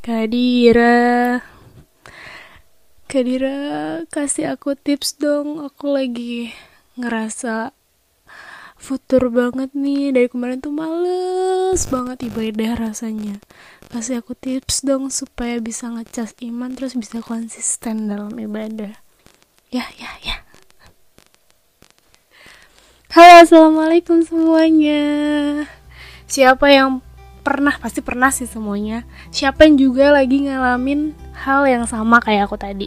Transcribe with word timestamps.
Kadira 0.00 1.44
Kadira 3.04 4.00
kasih 4.08 4.56
aku 4.56 4.72
tips 4.72 5.20
dong. 5.20 5.60
Aku 5.60 5.92
lagi 5.92 6.56
ngerasa 6.96 7.76
futur 8.80 9.28
banget 9.28 9.76
nih. 9.76 10.16
Dari 10.16 10.32
kemarin 10.32 10.64
tuh 10.64 10.72
males 10.72 11.84
banget 11.92 12.32
ibadah 12.32 12.80
rasanya. 12.80 13.44
Kasih 13.92 14.24
aku 14.24 14.32
tips 14.32 14.88
dong 14.88 15.12
supaya 15.12 15.60
bisa 15.60 15.92
ngecas 15.92 16.32
iman 16.48 16.72
Terus 16.72 16.96
bisa 16.96 17.20
konsisten 17.20 18.08
dalam 18.08 18.32
ibadah. 18.40 18.96
Ya 19.68 19.84
ya 20.00 20.16
ya. 20.24 20.40
Halo 23.12 23.44
assalamualaikum 23.44 24.24
semuanya. 24.24 25.04
Siapa 26.24 26.72
yang 26.72 27.04
pernah 27.40 27.74
pasti 27.80 28.04
pernah 28.04 28.28
sih 28.30 28.46
semuanya. 28.46 29.04
Siapa 29.32 29.66
yang 29.66 29.76
juga 29.80 30.12
lagi 30.12 30.46
ngalamin 30.46 31.16
hal 31.44 31.66
yang 31.66 31.84
sama 31.88 32.20
kayak 32.20 32.48
aku 32.48 32.56
tadi? 32.60 32.86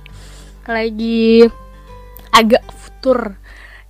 Lagi 0.63 1.43
agak 2.33 2.65
futur 2.73 3.37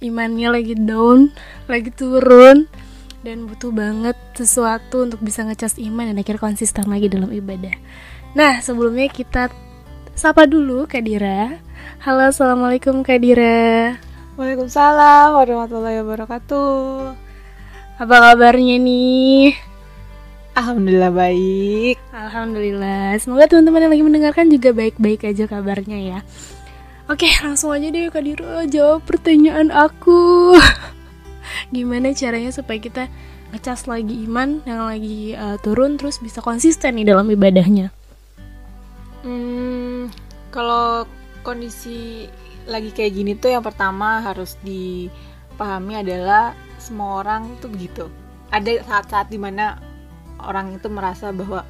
imannya 0.03 0.51
lagi 0.51 0.75
down 0.75 1.31
lagi 1.71 1.87
turun 1.95 2.67
dan 3.23 3.47
butuh 3.47 3.71
banget 3.71 4.19
sesuatu 4.35 5.07
untuk 5.07 5.23
bisa 5.23 5.47
ngecas 5.47 5.79
iman 5.79 6.11
dan 6.11 6.19
akhirnya 6.19 6.43
konsisten 6.43 6.91
lagi 6.91 7.07
dalam 7.07 7.31
ibadah. 7.31 7.71
Nah 8.35 8.59
sebelumnya 8.59 9.07
kita 9.07 9.47
sapa 10.11 10.43
dulu 10.43 10.83
Kak 10.91 11.07
Dira. 11.07 11.55
Halo 12.03 12.27
assalamualaikum 12.27 12.99
Kak 12.99 13.23
Dira. 13.23 13.95
Waalaikumsalam 14.35 15.39
warahmatullahi 15.39 16.03
wabarakatuh. 16.03 17.15
Apa 18.01 18.15
kabarnya 18.19 18.75
nih 18.81 19.72
Alhamdulillah 20.53 21.09
baik. 21.09 21.97
Alhamdulillah. 22.13 23.17
Semoga 23.17 23.49
teman-teman 23.49 23.89
yang 23.89 23.93
lagi 23.97 24.05
mendengarkan 24.05 24.45
juga 24.53 24.69
baik-baik 24.69 25.25
aja 25.25 25.49
kabarnya 25.49 25.97
ya. 25.97 26.19
Oke, 27.09 27.25
langsung 27.41 27.73
aja 27.73 27.89
deh 27.89 28.13
Kak 28.13 28.21
Diro 28.21 28.61
jawab 28.69 29.01
pertanyaan 29.03 29.73
aku. 29.73 30.53
Gimana 31.75 32.13
caranya 32.13 32.53
supaya 32.53 32.77
kita 32.77 33.09
ngecas 33.49 33.89
lagi 33.89 34.23
iman 34.29 34.61
yang 34.65 34.85
lagi 34.85 35.33
uh, 35.33 35.57
turun 35.57 35.97
terus 35.97 36.21
bisa 36.21 36.39
konsisten 36.39 37.01
nih 37.01 37.09
dalam 37.09 37.27
ibadahnya? 37.33 37.89
Hmm, 39.25 40.13
kalau 40.53 41.09
kondisi 41.41 42.29
lagi 42.69 42.93
kayak 42.93 43.13
gini 43.17 43.33
tuh 43.35 43.51
yang 43.51 43.65
pertama 43.65 44.21
harus 44.21 44.55
dipahami 44.61 45.97
adalah 45.97 46.53
semua 46.77 47.25
orang 47.25 47.57
tuh 47.57 47.73
begitu. 47.73 48.05
Ada 48.53 48.85
saat-saat 48.85 49.33
di 49.33 49.41
mana 49.41 49.92
orang 50.45 50.75
itu 50.75 50.87
merasa 50.91 51.31
bahwa 51.31 51.65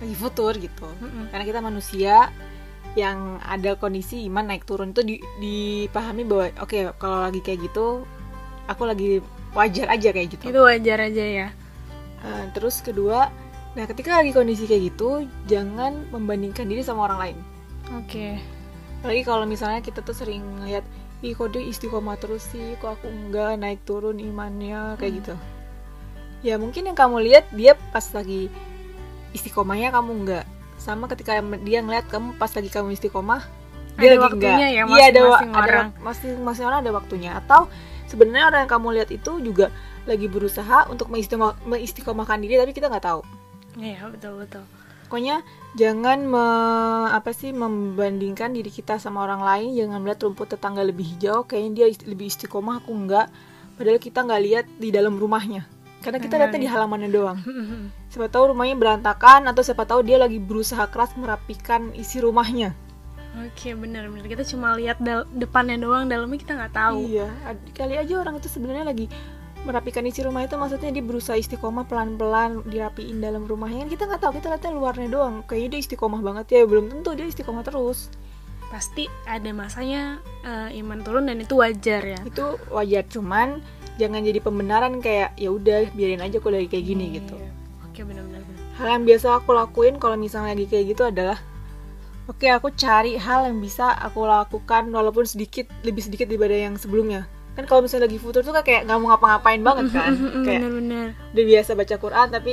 lagi 0.00 0.16
futur 0.16 0.52
gitu. 0.56 0.86
Mm-hmm. 0.86 1.24
karena 1.32 1.44
kita 1.44 1.60
manusia 1.64 2.14
yang 2.96 3.36
ada 3.44 3.76
kondisi 3.76 4.24
iman 4.24 4.48
naik 4.48 4.64
turun 4.64 4.96
itu 4.96 5.04
di, 5.04 5.16
dipahami 5.40 6.24
bahwa 6.24 6.48
oke 6.64 6.68
okay, 6.72 6.82
kalau 6.96 7.28
lagi 7.28 7.44
kayak 7.44 7.68
gitu 7.68 8.08
aku 8.72 8.82
lagi 8.88 9.20
wajar 9.52 9.92
aja 9.92 10.08
kayak 10.16 10.28
gitu. 10.32 10.48
Itu 10.48 10.60
wajar 10.64 10.98
aja 11.04 11.24
ya. 11.24 11.48
Uh, 12.24 12.48
terus 12.56 12.80
kedua 12.80 13.28
nah 13.76 13.84
ketika 13.84 14.16
lagi 14.16 14.32
kondisi 14.32 14.64
kayak 14.64 14.96
gitu 14.96 15.28
jangan 15.44 16.08
membandingkan 16.08 16.64
diri 16.64 16.80
sama 16.80 17.12
orang 17.12 17.20
lain. 17.20 17.38
Oke. 18.00 18.40
Okay. 18.40 19.04
lagi 19.04 19.22
kalau 19.22 19.44
misalnya 19.44 19.84
kita 19.84 20.00
tuh 20.02 20.16
sering 20.16 20.42
ngeliat 20.58 20.82
ih 21.22 21.36
kok 21.36 21.52
dia 21.52 21.62
istiqomah 21.62 22.16
terus 22.16 22.48
sih? 22.48 22.74
Kok 22.80 22.96
aku 22.96 23.06
enggak 23.12 23.60
naik 23.60 23.84
turun 23.84 24.16
imannya? 24.16 24.96
Kayak 24.96 25.12
hmm. 25.12 25.20
gitu 25.20 25.34
ya 26.44 26.60
mungkin 26.60 26.88
yang 26.88 26.96
kamu 26.98 27.22
lihat 27.24 27.44
dia 27.52 27.78
pas 27.92 28.04
lagi 28.12 28.52
istiqomahnya 29.32 29.92
kamu 29.92 30.10
enggak 30.24 30.44
sama 30.76 31.08
ketika 31.08 31.40
dia 31.64 31.80
ngeliat 31.80 32.06
kamu 32.08 32.36
pas 32.36 32.52
lagi 32.52 32.68
kamu 32.68 32.92
istiqomah 32.96 33.44
dia 33.96 34.12
ada 34.12 34.28
lagi 34.28 34.36
enggak 34.36 34.52
ya, 34.52 34.82
iya 34.84 35.04
ada 35.08 35.22
ada 35.56 35.80
masing 36.04 36.36
masing 36.44 36.64
orang 36.68 36.84
ada 36.84 36.92
waktunya. 36.92 37.32
Atau 37.40 37.72
sebenarnya 38.12 38.52
orang 38.52 38.60
yang 38.68 38.72
kamu 38.76 38.88
lihat 39.00 39.08
itu 39.08 39.32
juga 39.40 39.72
lagi 40.04 40.28
berusaha 40.28 40.86
untuk 40.92 41.08
mengistiqomahkan 41.08 42.38
diri 42.44 42.60
tapi 42.60 42.76
kita 42.76 42.92
nggak 42.92 43.04
tahu. 43.08 43.24
Iya 43.80 44.04
betul 44.12 44.36
betul. 44.44 44.64
Pokoknya 45.06 45.40
jangan 45.78 46.26
me, 46.26 46.46
apa 47.14 47.30
sih 47.30 47.54
membandingkan 47.54 48.50
diri 48.52 48.68
kita 48.68 48.98
sama 49.00 49.24
orang 49.24 49.40
lain. 49.40 49.70
Jangan 49.80 49.98
melihat 50.02 50.28
rumput 50.28 50.52
tetangga 50.52 50.84
lebih 50.84 51.16
hijau 51.16 51.48
kayaknya 51.48 51.72
dia 51.72 51.86
lebih 52.04 52.28
istiqomah 52.28 52.84
aku 52.84 52.92
enggak 52.92 53.32
padahal 53.76 54.00
kita 54.00 54.24
nggak 54.24 54.42
lihat 54.42 54.66
di 54.80 54.88
dalam 54.88 55.20
rumahnya 55.20 55.68
karena 56.04 56.18
kita 56.22 56.34
lihatnya 56.38 56.60
di 56.60 56.70
halamannya 56.70 57.10
doang. 57.10 57.38
Siapa 58.12 58.28
tahu 58.28 58.54
rumahnya 58.54 58.76
berantakan 58.78 59.48
atau 59.48 59.62
siapa 59.64 59.84
tahu 59.88 60.04
dia 60.06 60.20
lagi 60.20 60.38
berusaha 60.38 60.86
keras 60.92 61.16
merapikan 61.16 61.90
isi 61.96 62.20
rumahnya. 62.22 62.76
Oke 63.36 63.76
benar 63.76 64.08
benar. 64.08 64.24
Kita 64.24 64.44
cuma 64.48 64.72
lihat 64.80 64.96
depannya 65.36 65.76
doang 65.76 66.08
dalamnya 66.08 66.40
kita 66.40 66.56
nggak 66.56 66.72
tahu. 66.72 66.98
Iya 67.04 67.28
kali 67.76 68.00
aja 68.00 68.22
orang 68.22 68.40
itu 68.40 68.48
sebenarnya 68.48 68.88
lagi 68.88 69.06
merapikan 69.66 70.06
isi 70.06 70.22
rumah 70.22 70.46
itu 70.46 70.54
maksudnya 70.54 70.94
dia 70.94 71.02
berusaha 71.02 71.34
istiqomah 71.34 71.90
pelan 71.90 72.14
pelan 72.14 72.62
dirapiin 72.64 73.18
dalam 73.20 73.44
rumahnya. 73.44 73.84
Kan 73.84 73.90
kita 73.92 74.02
nggak 74.08 74.20
tahu 74.22 74.32
kita 74.40 74.46
lihatnya 74.54 74.72
luarnya 74.72 75.08
doang. 75.10 75.34
Kayaknya 75.44 75.68
dia 75.74 75.80
istiqomah 75.84 76.20
banget 76.22 76.46
ya 76.54 76.60
belum 76.64 76.86
tentu 76.88 77.12
dia 77.12 77.26
istiqomah 77.28 77.66
terus. 77.66 78.08
Pasti 78.72 79.06
ada 79.26 79.50
masanya 79.52 80.22
uh, 80.46 80.70
iman 80.72 80.98
turun 81.04 81.28
dan 81.28 81.42
itu 81.42 81.58
wajar 81.58 82.02
ya. 82.02 82.20
Itu 82.24 82.56
wajar 82.72 83.04
cuman 83.10 83.60
jangan 83.96 84.20
jadi 84.22 84.38
pembenaran 84.40 85.00
kayak 85.00 85.36
ya 85.40 85.48
udah 85.52 85.88
biarin 85.92 86.20
aja 86.20 86.36
aku 86.38 86.52
lagi 86.52 86.68
kayak 86.68 86.84
gini 86.84 87.04
hmm, 87.08 87.14
gitu. 87.20 87.36
iya. 87.36 87.50
oke 87.84 88.00
benar-benar. 88.04 88.40
Hal 88.76 88.86
yang 88.92 89.04
biasa 89.08 89.26
aku 89.40 89.50
lakuin 89.56 89.96
kalau 89.96 90.16
misalnya 90.20 90.52
lagi 90.52 90.68
kayak 90.68 90.84
gitu 90.92 91.02
adalah 91.08 91.40
oke 92.28 92.36
okay, 92.36 92.52
aku 92.52 92.68
cari 92.76 93.16
hal 93.16 93.48
yang 93.48 93.58
bisa 93.58 93.88
aku 93.96 94.28
lakukan 94.28 94.92
walaupun 94.92 95.24
sedikit 95.24 95.64
lebih 95.80 96.04
sedikit 96.04 96.28
daripada 96.28 96.52
yang 96.52 96.76
sebelumnya. 96.76 97.24
Kan 97.56 97.64
kalau 97.64 97.80
misalnya 97.80 98.04
lagi 98.04 98.20
futur 98.20 98.44
tuh 98.44 98.52
kayak 98.52 98.84
nggak 98.84 98.98
mau 99.00 99.16
ngapa-ngapain 99.16 99.60
banget 99.64 99.86
kan. 99.96 100.12
kayak 100.44 100.60
bener-bener 100.60 101.16
udah 101.32 101.44
biasa 101.48 101.70
baca 101.72 101.94
Quran 101.96 102.26
tapi 102.28 102.52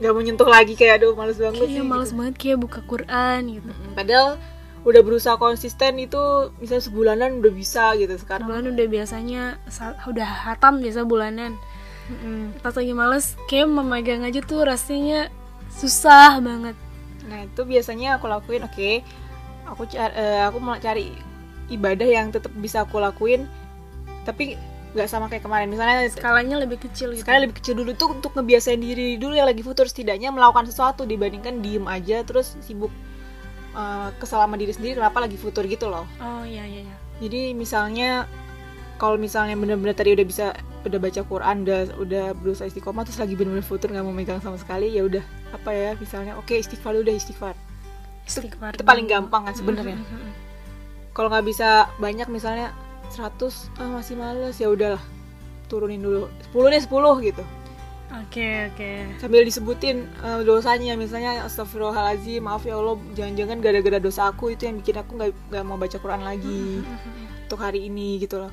nggak 0.00 0.12
mau 0.16 0.22
nyentuh 0.22 0.48
lagi 0.48 0.74
kayak 0.78 1.02
aduh 1.02 1.12
males 1.12 1.36
banget 1.36 1.60
kayak 1.60 1.76
sih 1.76 1.84
males 1.84 2.08
gitu. 2.08 2.16
banget 2.16 2.34
kayak 2.38 2.58
buka 2.62 2.80
Quran 2.86 3.40
gitu. 3.58 3.70
Padahal 3.98 4.38
udah 4.80 5.02
berusaha 5.04 5.36
konsisten 5.36 6.00
itu 6.00 6.48
misalnya 6.56 6.84
sebulanan 6.88 7.30
udah 7.44 7.52
bisa 7.52 7.92
gitu 8.00 8.16
sekarang. 8.16 8.48
Bulan 8.48 8.72
udah 8.72 8.86
biasanya 8.88 9.42
udah 10.08 10.28
hatam 10.48 10.80
biasa 10.80 11.04
bulanan 11.04 11.60
mm-hmm. 12.10 12.64
pas 12.64 12.72
lagi 12.72 12.92
males 12.96 13.36
kayak 13.46 13.68
memegang 13.68 14.24
aja 14.24 14.40
tuh 14.40 14.64
rasanya 14.64 15.28
susah 15.68 16.40
banget. 16.40 16.76
Nah 17.28 17.44
itu 17.44 17.62
biasanya 17.68 18.16
aku 18.16 18.26
lakuin 18.26 18.64
oke. 18.64 18.72
Okay, 18.72 19.04
aku 19.68 19.84
cari, 19.84 20.12
uh, 20.16 20.18
eh, 20.18 20.42
aku 20.48 20.58
mau 20.58 20.76
cari 20.80 21.12
ibadah 21.70 22.08
yang 22.08 22.32
tetap 22.32 22.50
bisa 22.56 22.82
aku 22.82 22.98
lakuin 22.98 23.46
tapi 24.24 24.58
nggak 24.96 25.06
sama 25.12 25.28
kayak 25.28 25.44
kemarin. 25.44 25.68
Misalnya 25.68 26.08
skalanya 26.08 26.56
lebih 26.56 26.80
kecil 26.80 27.12
gitu. 27.12 27.22
Skalanya 27.22 27.52
lebih 27.52 27.62
kecil 27.62 27.76
dulu 27.78 27.92
tuh 27.94 28.16
untuk 28.16 28.32
ngebiasain 28.32 28.80
diri 28.80 29.20
dulu 29.20 29.36
yang 29.36 29.46
lagi 29.46 29.60
futur 29.60 29.84
setidaknya 29.86 30.32
melakukan 30.32 30.66
sesuatu 30.66 31.04
dibandingkan 31.04 31.60
diem 31.60 31.84
aja 31.84 32.24
terus 32.24 32.56
sibuk 32.64 32.90
uh, 33.74 34.10
kesalahan 34.18 34.58
diri 34.58 34.72
sendiri 34.74 34.98
kenapa 34.98 35.22
lagi 35.22 35.36
futur 35.38 35.66
gitu 35.66 35.90
loh. 35.90 36.06
Oh 36.22 36.42
iya 36.46 36.66
iya, 36.66 36.86
iya. 36.86 36.96
jadi 37.20 37.52
misalnya 37.54 38.26
kalau 39.00 39.16
misalnya 39.16 39.56
bener-bener 39.56 39.96
tadi 39.96 40.12
udah 40.12 40.26
bisa 40.28 40.52
udah 40.84 40.98
baca 41.00 41.20
Quran 41.24 41.56
udah 41.64 41.80
udah 42.00 42.24
berusaha 42.36 42.68
istiqomah 42.68 43.04
terus 43.04 43.20
lagi 43.20 43.36
bener-bener 43.36 43.64
futur 43.64 43.92
nggak 43.92 44.04
mau 44.04 44.12
megang 44.12 44.40
sama 44.40 44.56
sekali 44.60 44.92
ya 44.92 45.04
udah 45.04 45.24
apa 45.52 45.70
ya 45.72 45.90
misalnya 45.96 46.36
oke 46.36 46.48
okay, 46.48 46.60
istighfar 46.60 46.96
udah 46.96 47.12
istighfar 47.12 47.56
istighfar. 48.24 48.72
Itu, 48.76 48.80
itu 48.80 48.84
paling 48.84 49.08
gampang 49.08 49.48
kan 49.48 49.54
sebenarnya. 49.56 49.98
kalau 51.16 51.28
nggak 51.28 51.46
bisa 51.48 51.90
banyak 51.98 52.28
misalnya 52.30 52.72
100 53.12 53.82
ah 53.82 53.88
masih 53.90 54.14
males 54.14 54.56
ya 54.56 54.70
udahlah 54.70 55.02
turunin 55.66 56.00
dulu. 56.00 56.30
10 56.54 56.72
nih 56.72 56.82
10 56.86 57.28
gitu 57.28 57.44
Oke 58.10 58.42
okay, 58.42 58.54
oke. 58.66 58.74
Okay. 58.74 59.22
Sambil 59.22 59.46
disebutin 59.46 60.02
uh, 60.26 60.42
dosanya, 60.42 60.98
misalnya 60.98 61.46
Astagfirullahaladzim, 61.46 62.42
maaf 62.42 62.66
ya 62.66 62.74
Allah, 62.74 62.98
jangan-jangan 63.14 63.62
gara-gara 63.62 63.98
dosa 64.02 64.26
aku 64.26 64.50
itu 64.50 64.66
yang 64.66 64.82
bikin 64.82 64.98
aku 64.98 65.14
nggak 65.14 65.30
nggak 65.54 65.62
mau 65.62 65.78
baca 65.78 65.94
Quran 65.94 66.22
lagi 66.26 66.82
untuk 67.46 67.62
hari 67.62 67.86
ini 67.86 68.18
gitu 68.18 68.42
loh. 68.42 68.52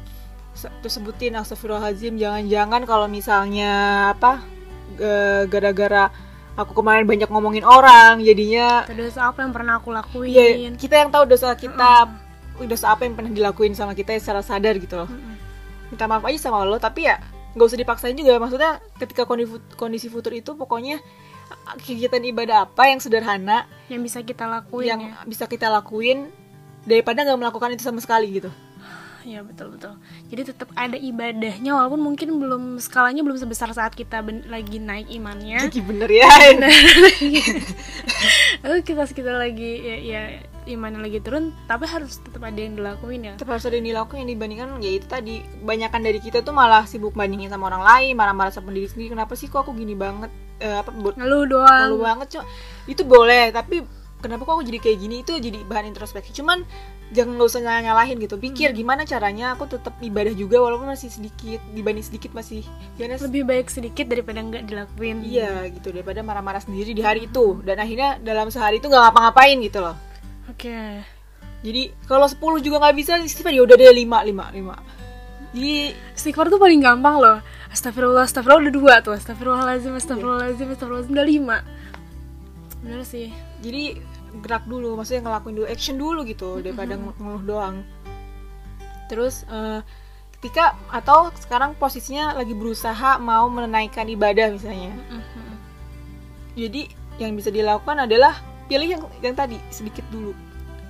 Terus 0.54 0.94
sebutin 1.02 1.34
Astagfirullahaladzim, 1.42 2.22
jangan-jangan 2.22 2.86
kalau 2.86 3.10
misalnya 3.10 3.74
apa 4.14 4.46
gara-gara 5.50 6.14
aku 6.54 6.78
kemarin 6.78 7.10
banyak 7.10 7.30
ngomongin 7.30 7.66
orang, 7.66 8.22
jadinya 8.22 8.86
dosa 8.94 9.34
apa 9.34 9.42
yang 9.42 9.54
pernah 9.58 9.82
aku 9.82 9.90
lakuin? 9.90 10.38
Ya, 10.38 10.70
kita 10.78 11.02
yang 11.02 11.10
tahu 11.10 11.26
dosa 11.26 11.58
kita, 11.58 12.06
uh. 12.06 12.66
dosa 12.66 12.94
apa 12.94 13.10
yang 13.10 13.18
pernah 13.18 13.34
dilakuin 13.34 13.74
sama 13.74 13.98
kita 13.98 14.14
secara 14.22 14.46
sadar 14.46 14.78
gitu 14.78 15.02
loh. 15.02 15.10
Minta 15.90 16.06
maaf 16.06 16.26
aja 16.30 16.38
sama 16.38 16.62
Allah, 16.62 16.78
tapi 16.78 17.10
ya 17.10 17.18
nggak 17.58 17.68
usah 17.74 17.82
dipaksain 17.82 18.14
juga 18.14 18.38
maksudnya 18.38 18.78
ketika 19.02 19.26
kondisi 19.74 20.08
futur 20.14 20.30
itu 20.38 20.54
pokoknya 20.54 21.02
kegiatan 21.82 22.22
ibadah 22.22 22.70
apa 22.70 22.94
yang 22.94 23.02
sederhana 23.02 23.66
yang 23.90 24.06
bisa 24.06 24.22
kita 24.22 24.46
lakuin 24.46 24.88
yang 24.88 25.02
ya? 25.02 25.26
bisa 25.26 25.50
kita 25.50 25.68
lakuin 25.74 26.30
daripada 26.86 27.26
nggak 27.26 27.40
melakukan 27.42 27.74
itu 27.74 27.82
sama 27.82 27.98
sekali 27.98 28.30
gitu 28.38 28.54
Iya 29.28 29.44
betul 29.50 29.76
betul. 29.76 30.00
Jadi 30.32 30.56
tetap 30.56 30.72
ada 30.72 30.96
ibadahnya 30.96 31.76
walaupun 31.76 32.00
mungkin 32.00 32.40
belum 32.40 32.64
skalanya 32.80 33.28
belum 33.28 33.36
sebesar 33.36 33.76
saat 33.76 33.92
kita 33.92 34.24
ben- 34.24 34.48
lagi 34.48 34.80
naik 34.80 35.12
imannya. 35.12 35.68
Jadi 35.68 35.84
bener 35.84 36.08
ya. 36.08 36.32
Kita 38.88 39.04
kita 39.04 39.34
lagi 39.36 39.72
ya, 39.84 39.98
ya 40.00 40.22
imannya 40.68 41.00
lagi 41.00 41.24
turun, 41.24 41.56
tapi 41.66 41.88
harus 41.88 42.20
tetap 42.20 42.44
ada 42.44 42.60
yang 42.60 42.76
dilakuin 42.76 43.22
ya. 43.24 43.34
Tetap 43.40 43.56
harus 43.56 43.66
ada 43.66 43.76
yang 43.80 43.88
dilakukan 43.88 44.22
yang 44.22 44.30
dibandingkan 44.36 44.68
ya 44.84 44.92
itu 45.00 45.08
tadi 45.08 45.42
kebanyakan 45.64 46.02
dari 46.04 46.20
kita 46.20 46.44
tuh 46.44 46.52
malah 46.52 46.84
sibuk 46.84 47.16
bandingin 47.16 47.48
sama 47.48 47.72
orang 47.72 47.84
lain, 47.88 48.14
marah-marah 48.20 48.52
sama 48.52 48.76
diri 48.76 48.92
sendiri. 48.92 49.16
Kenapa 49.16 49.34
sih 49.40 49.48
kok 49.48 49.64
aku 49.64 49.72
gini 49.74 49.96
banget? 49.96 50.30
Eh, 50.58 50.74
apa 50.74 50.90
buat 50.90 51.14
Ngeluh 51.22 51.46
doang. 51.46 51.70
malu 51.70 52.02
banget 52.02 52.28
cok 52.34 52.46
itu 52.90 53.06
boleh 53.06 53.54
tapi 53.54 53.86
kenapa 54.18 54.42
kok 54.42 54.58
aku 54.58 54.66
jadi 54.66 54.80
kayak 54.82 54.98
gini 54.98 55.16
itu 55.22 55.38
jadi 55.38 55.62
bahan 55.70 55.94
introspeksi 55.94 56.34
cuman 56.34 56.66
jangan 57.14 57.38
nggak 57.38 57.48
usah 57.54 57.62
nyala 57.62 57.80
nyalahin 57.86 58.18
gitu 58.18 58.42
pikir 58.42 58.74
gimana 58.74 59.06
caranya 59.06 59.54
aku 59.54 59.70
tetap 59.70 59.94
ibadah 60.02 60.34
juga 60.34 60.58
walaupun 60.58 60.90
masih 60.90 61.14
sedikit 61.14 61.62
dibanding 61.78 62.02
sedikit 62.02 62.34
masih 62.34 62.66
gimana 62.98 63.22
sih? 63.22 63.30
Lebih 63.30 63.44
baik 63.46 63.68
sedikit 63.70 64.10
daripada 64.10 64.42
nggak 64.42 64.64
dilakuin. 64.66 65.22
iya 65.22 65.70
gitu 65.70 65.94
daripada 65.94 66.26
marah-marah 66.26 66.60
sendiri 66.66 66.98
di 66.98 67.06
hari 67.06 67.30
itu 67.30 67.62
dan 67.62 67.78
akhirnya 67.78 68.18
dalam 68.26 68.50
sehari 68.50 68.82
itu 68.82 68.90
nggak 68.90 69.14
ngapa-ngapain 69.14 69.62
gitu 69.62 69.80
loh 69.86 69.94
Oke. 70.48 71.04
jadi 71.66 71.92
kalau 72.08 72.28
10 72.30 72.64
juga 72.64 72.80
nggak 72.80 72.96
bisa 72.96 73.20
istighfar 73.20 73.52
ya 73.52 73.66
udah 73.66 73.76
deh 73.76 73.88
5 73.88 74.04
5 74.04 74.32
5 74.32 75.56
jadi 75.56 75.96
Istighfar 76.14 76.52
tuh 76.52 76.60
paling 76.60 76.84
gampang 76.84 77.24
loh. 77.24 77.40
Astagfirullah, 77.72 78.28
astagfirullah 78.28 78.68
udah 78.68 78.74
dua 78.74 78.94
tuh. 79.00 79.16
Astagfirullahaladzim, 79.16 79.96
astagfirullahaladzim, 79.96 80.68
astagfirullahaladzim 80.76 81.16
udah 81.16 81.26
lima. 81.26 81.58
Bener 82.84 83.02
sih. 83.08 83.32
jadi 83.64 83.98
gerak 84.42 84.70
dulu 84.70 84.94
maksudnya 84.98 85.26
ngelakuin 85.26 85.56
dulu 85.58 85.68
action 85.68 85.96
dulu 85.98 86.22
gitu 86.28 86.62
daripada 86.62 86.94
ng- 86.94 87.18
ngeluh 87.18 87.44
doang 87.44 87.76
terus 89.08 89.48
eh, 89.48 89.82
ketika 90.38 90.78
atau 90.94 91.32
sekarang 91.42 91.74
posisinya 91.80 92.38
lagi 92.38 92.54
berusaha 92.54 93.18
mau 93.18 93.50
menaikkan 93.50 94.06
ibadah 94.06 94.54
misalnya 94.54 94.94
jadi 96.54 96.92
yang 97.18 97.34
bisa 97.34 97.50
dilakukan 97.50 98.06
adalah 98.06 98.38
pilih 98.68 98.88
yang 98.88 99.02
yang 99.24 99.36
tadi 99.36 99.58
sedikit 99.72 100.04
dulu. 100.12 100.36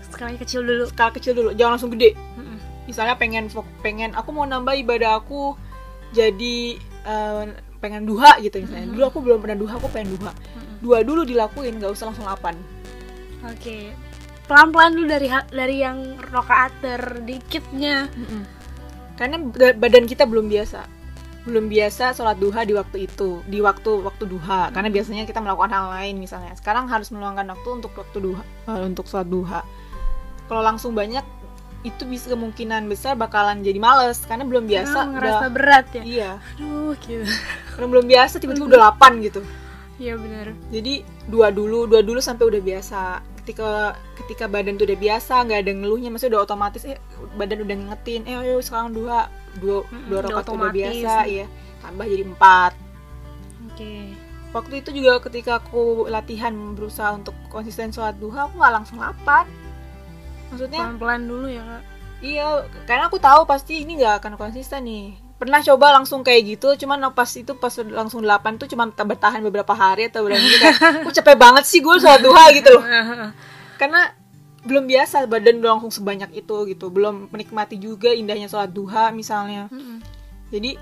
Sekarang 0.03 0.35
kecil 0.35 0.61
dulu. 0.65 0.83
skala 0.89 1.11
kecil 1.13 1.33
dulu 1.37 1.49
jangan 1.53 1.77
langsung 1.77 1.93
gede. 1.93 2.13
Mm-mm. 2.13 2.57
misalnya 2.87 3.19
pengen 3.19 3.51
pengen 3.83 4.15
aku 4.15 4.31
mau 4.31 4.47
nambah 4.47 4.71
ibadah 4.79 5.19
aku 5.19 5.53
jadi 6.15 6.79
eh, 7.03 7.43
pengen 7.83 8.07
duha 8.07 8.39
gitu 8.41 8.63
misalnya. 8.63 8.87
Dulu 8.95 9.03
aku 9.05 9.19
belum 9.21 9.39
pernah 9.43 9.57
duha 9.59 9.73
aku 9.75 9.87
pengen 9.91 10.15
duha. 10.17 10.31
Dua 10.77 11.01
dulu 11.01 11.25
dilakuin 11.25 11.77
nggak 11.81 11.89
usah 11.89 12.13
langsung 12.13 12.25
lapan 12.29 12.53
Oke. 13.45 13.93
Pelan-pelan 14.47 14.95
dulu 14.95 15.07
dari 15.11 15.27
dari 15.51 15.75
yang 15.83 16.17
rokaat 16.31 16.71
terdikitnya. 16.79 18.07
karena 19.17 19.41
ba- 19.41 19.73
badan 19.73 20.05
kita 20.05 20.29
belum 20.29 20.45
biasa 20.45 20.85
belum 21.47 21.71
biasa 21.71 22.11
sholat 22.11 22.35
duha 22.35 22.67
di 22.67 22.75
waktu 22.75 23.07
itu 23.07 23.39
di 23.47 23.63
waktu 23.63 24.03
waktu 24.03 24.27
duha. 24.27 24.69
Karena 24.75 24.91
biasanya 24.91 25.23
kita 25.23 25.39
melakukan 25.39 25.71
hal 25.71 25.87
lain 25.95 26.19
misalnya. 26.19 26.51
Sekarang 26.59 26.91
harus 26.91 27.07
meluangkan 27.09 27.47
waktu 27.55 27.69
untuk 27.79 27.95
waktu 27.95 28.17
duha 28.19 28.43
eh, 28.43 28.83
untuk 28.83 29.07
sholat 29.07 29.31
duha. 29.31 29.61
Kalau 30.51 30.61
langsung 30.61 30.91
banyak 30.91 31.23
itu 31.85 32.03
bisa 32.03 32.27
kemungkinan 32.35 32.91
besar 32.91 33.15
bakalan 33.15 33.63
jadi 33.63 33.79
males. 33.79 34.19
Karena 34.27 34.43
belum 34.43 34.67
biasa 34.67 34.97
Karena 35.07 35.11
ngerasa 35.15 35.43
udah 35.47 35.51
berat 35.55 35.87
ya. 35.95 36.03
iya. 36.03 36.31
Aduh, 36.59 36.91
gitu. 36.99 37.23
karena 37.73 37.87
belum 37.87 38.05
biasa 38.05 38.33
tiba-tiba 38.43 38.65
udah 38.67 38.81
8 38.99 39.25
gitu. 39.25 39.41
Iya 39.97 40.13
benar. 40.13 40.53
jadi 40.69 41.01
dua 41.25 41.49
dulu 41.49 41.89
dua 41.89 42.05
dulu 42.05 42.21
sampai 42.21 42.45
udah 42.45 42.61
biasa 42.61 43.17
ketika 43.47 43.95
ketika 44.19 44.45
badan 44.51 44.75
tuh 44.75 44.83
udah 44.83 44.99
biasa 44.99 45.47
nggak 45.47 45.59
ada 45.63 45.71
ngeluhnya 45.71 46.11
maksudnya 46.11 46.35
udah 46.35 46.43
otomatis 46.43 46.83
eh 46.83 46.99
badan 47.39 47.63
udah 47.63 47.75
ngingetin 47.79 48.27
eh 48.27 48.35
ayo 48.35 48.59
sekarang 48.59 48.91
dua 48.91 49.31
dua 49.55 49.87
Mm-mm, 49.87 50.11
dua 50.11 50.19
udah 50.19 50.27
tuh 50.27 50.35
udah 50.35 50.43
otomatis. 50.43 50.75
biasa 50.75 51.13
ya 51.25 51.45
tambah 51.79 52.03
jadi 52.03 52.23
empat 52.27 52.73
Oke. 53.71 53.93
waktu 54.51 54.73
itu 54.83 54.89
juga 54.91 55.23
ketika 55.23 55.63
aku 55.63 56.11
latihan 56.11 56.51
berusaha 56.75 57.15
untuk 57.15 57.31
konsisten 57.47 57.95
sholat 57.95 58.19
duha 58.19 58.51
aku 58.51 58.59
nggak 58.59 58.73
langsung 58.83 58.99
lapan 58.99 59.47
maksudnya 60.51 60.79
Pelan-pelan 60.83 61.21
dulu 61.23 61.47
ya, 61.47 61.63
Kak. 61.63 61.83
iya 62.19 62.45
karena 62.83 63.03
aku 63.07 63.17
tahu 63.17 63.47
pasti 63.47 63.87
ini 63.87 64.03
nggak 64.03 64.19
akan 64.19 64.33
konsisten 64.35 64.83
nih 64.83 65.15
pernah 65.37 65.61
coba 65.61 65.93
langsung 65.93 66.25
kayak 66.25 66.57
gitu 66.57 66.73
cuman 66.81 67.13
pas 67.13 67.29
itu 67.29 67.53
pas 67.53 67.69
langsung 67.85 68.25
8 68.25 68.57
tuh 68.57 68.65
cuman 68.65 68.89
bertahan 68.89 69.37
beberapa 69.39 69.69
hari 69.71 70.09
atau 70.09 70.25
berapa 70.25 70.37
minggu 70.37 70.57
kayak 70.57 70.77
aku 71.05 71.13
capek 71.13 71.37
banget 71.37 71.63
sih 71.63 71.77
gue 71.77 71.93
sholat 71.95 72.19
duha 72.19 72.45
gitu 72.51 72.73
loh 72.73 72.81
karena 73.81 74.17
belum 74.65 74.83
biasa 74.83 75.29
badan 75.29 75.61
udah 75.61 75.77
langsung 75.77 75.93
sebanyak 75.93 76.33
itu 76.35 76.55
gitu 76.67 76.89
belum 76.89 77.29
menikmati 77.29 77.77
juga 77.77 78.09
indahnya 78.09 78.49
sholat 78.49 78.67
duha 78.67 79.13
misalnya 79.13 79.69
Mm-mm. 79.69 80.01
jadi 80.49 80.75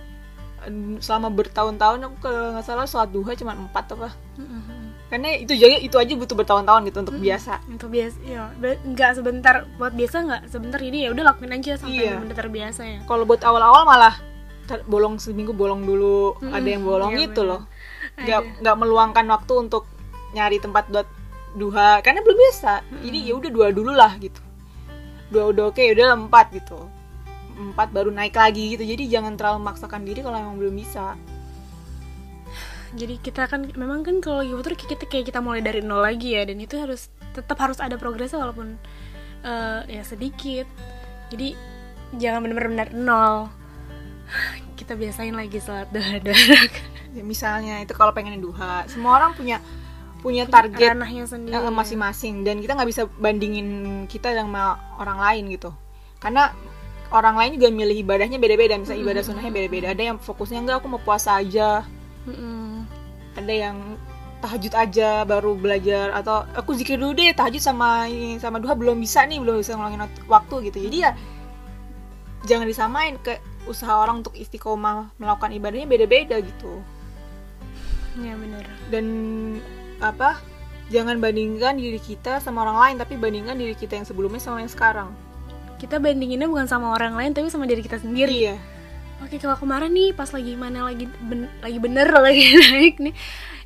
em, 0.63 0.98
selama 0.98 1.28
bertahun-tahun 1.30 2.00
aku 2.01 2.16
kalau 2.24 2.56
nggak 2.56 2.63
salah 2.63 2.88
sholat 2.88 3.12
duha 3.12 3.36
cuma 3.36 3.54
empat 3.54 3.92
apa 3.92 4.10
Mm-mm. 4.40 4.96
karena 5.12 5.36
itu 5.36 5.51
juga 5.54 5.78
itu 5.78 5.96
aja 6.00 6.13
butuh 6.16 6.34
bertahun-tahun 6.34 6.81
gitu 6.88 6.98
untuk 7.04 7.19
biasa 7.19 7.60
Untuk 7.68 7.92
biasa, 7.92 8.18
ya, 8.24 8.50
nggak 8.88 9.12
sebentar 9.13 9.68
buat 9.75 9.92
biasa 9.92 10.16
nggak 10.24 10.42
sebentar 10.48 10.80
ini 10.80 11.06
ya 11.06 11.10
udah 11.12 11.24
lakuin 11.30 11.54
aja 11.54 11.75
sampai 11.75 12.08
Iya. 12.08 12.24
benar 12.24 12.36
terbiasa 12.40 12.81
ya. 12.81 13.00
kalau 13.04 13.28
buat 13.28 13.44
awal-awal 13.44 13.84
malah 13.84 14.16
bolong 14.89 15.21
seminggu 15.21 15.53
bolong 15.53 15.85
dulu. 15.85 16.38
Mm-mm, 16.41 16.53
ada 16.53 16.67
yang 16.67 16.83
bolong 16.83 17.13
iya 17.15 17.29
gitu 17.29 17.41
bener. 17.45 17.51
loh 17.53 17.62
nggak 18.15 18.41
nggak 18.63 18.75
meluangkan 18.79 19.25
waktu 19.27 19.53
untuk 19.59 19.83
nyari 20.31 20.57
tempat 20.59 20.88
buat 20.91 21.07
duha. 21.56 22.00
Karena 22.03 22.19
belum 22.23 22.38
biasa. 22.38 22.83
Jadi 23.03 23.17
ya 23.27 23.33
udah 23.39 23.51
dua 23.51 23.67
dulu 23.71 23.91
lah 23.95 24.13
gitu. 24.19 24.41
Dua 25.31 25.51
udah 25.51 25.71
oke 25.71 25.81
udah 25.81 26.15
empat 26.15 26.51
gitu. 26.56 26.79
Empat 27.56 27.91
baru 27.95 28.12
naik 28.12 28.35
lagi 28.35 28.75
gitu. 28.75 28.83
Jadi 28.83 29.07
jangan 29.07 29.39
terlalu 29.39 29.63
memaksakan 29.63 30.03
diri 30.03 30.19
kalau 30.23 30.38
emang 30.38 30.59
belum 30.59 30.75
bisa. 30.75 31.15
Jadi 32.95 33.19
kita 33.19 33.51
kan 33.51 33.67
memang 33.75 34.07
kan 34.07 34.23
kalau 34.23 34.39
lagi 34.39 34.56
futur 34.56 34.73
kita 34.79 35.03
kayak 35.07 35.27
kita 35.27 35.44
mulai 35.44 35.59
dari 35.59 35.83
nol 35.83 36.03
lagi 36.03 36.35
ya. 36.35 36.47
Dan 36.47 36.59
itu 36.59 36.79
harus 36.79 37.12
tetap 37.35 37.59
harus 37.59 37.79
ada 37.83 38.00
progresnya 38.00 38.39
walaupun 38.39 38.79
eh, 39.44 39.79
ya 39.88 40.03
sedikit. 40.03 40.67
Jadi 41.31 41.56
jangan 42.15 42.44
benar-benar 42.44 42.95
nol. 42.95 43.51
Kita 44.75 44.94
biasain 44.98 45.33
lagi 45.33 45.57
sholat 45.62 45.89
doa 45.92 46.19
Ya, 47.16 47.24
misalnya 47.24 47.80
itu 47.80 47.95
kalau 47.95 48.12
pengen 48.12 48.44
duha 48.44 48.83
semua 48.92 49.16
orang 49.16 49.31
punya 49.39 49.63
punya 50.19 50.50
target 50.50 50.98
ranahnya 50.98 51.24
sendiri. 51.30 51.54
eh, 51.56 51.72
masing-masing. 51.72 52.44
Dan 52.44 52.60
kita 52.60 52.75
nggak 52.75 52.89
bisa 52.89 53.07
bandingin 53.22 54.04
kita 54.12 54.36
sama 54.36 54.75
orang 55.00 55.22
lain 55.22 55.44
gitu. 55.56 55.72
Karena 56.19 56.51
orang 57.13 57.38
lain 57.38 57.62
juga 57.62 57.69
milih 57.72 58.01
ibadahnya 58.04 58.42
beda-beda 58.42 58.75
misalnya 58.75 59.06
ibadah 59.06 59.22
sunnahnya 59.24 59.54
beda-beda. 59.54 59.94
Ada 59.94 60.04
yang 60.12 60.18
fokusnya 60.19 60.60
enggak 60.66 60.81
aku 60.81 60.88
mau 60.92 61.00
puasa 61.00 61.39
aja. 61.39 61.86
Ada 63.38 63.54
yang 63.54 63.77
tahajud 64.42 64.74
aja 64.75 65.24
baru 65.24 65.56
belajar. 65.56 66.12
Atau 66.12 66.44
aku 66.57 66.74
zikir 66.75 66.98
dulu 67.00 67.16
deh 67.16 67.31
tahajud 67.31 67.62
sama 67.62 68.10
sama 68.41 68.58
duha. 68.60 68.74
Belum 68.75 68.98
bisa 69.00 69.24
nih 69.24 69.39
belum 69.39 69.62
bisa 69.62 69.77
ngulangin 69.77 70.03
waktu 70.27 70.55
gitu. 70.74 70.84
Jadi 70.89 70.98
ya 71.05 71.13
jangan 72.50 72.65
disamain 72.67 73.15
ke 73.22 73.38
usaha 73.65 73.93
orang 73.93 74.22
untuk 74.22 74.34
istiqomah 74.34 75.13
melakukan 75.17 75.51
ibadahnya 75.51 75.86
beda-beda 75.86 76.38
gitu 76.39 76.81
Ya 78.15 78.31
benar. 78.34 78.63
dan 78.88 79.05
apa 80.00 80.39
jangan 80.88 81.19
bandingkan 81.19 81.75
diri 81.75 82.00
kita 82.00 82.39
sama 82.39 82.63
orang 82.63 82.77
lain 82.79 82.95
tapi 82.95 83.19
bandingkan 83.19 83.60
diri 83.60 83.75
kita 83.75 84.00
yang 84.00 84.07
sebelumnya 84.07 84.39
sama 84.39 84.63
yang 84.63 84.72
sekarang 84.72 85.10
Kita 85.75 86.00
bandinginnya 86.00 86.48
bukan 86.48 86.72
sama 86.72 86.95
orang 86.95 87.19
lain 87.19 87.36
tapi 87.36 87.51
sama 87.51 87.67
diri 87.67 87.84
kita 87.84 88.00
sendiri. 88.00 88.31
iya 88.31 88.55
Oke 89.19 89.39
kalau 89.39 89.55
kemarin 89.55 89.91
nih 89.91 90.12
pas 90.12 90.27
lagi 90.27 90.55
mana 90.55 90.88
lagi 90.88 91.07
ben- 91.24 91.51
lagi 91.60 91.79
bener 91.79 92.07
lagi 92.25 92.45
naik 92.55 92.95
nih 93.00 93.15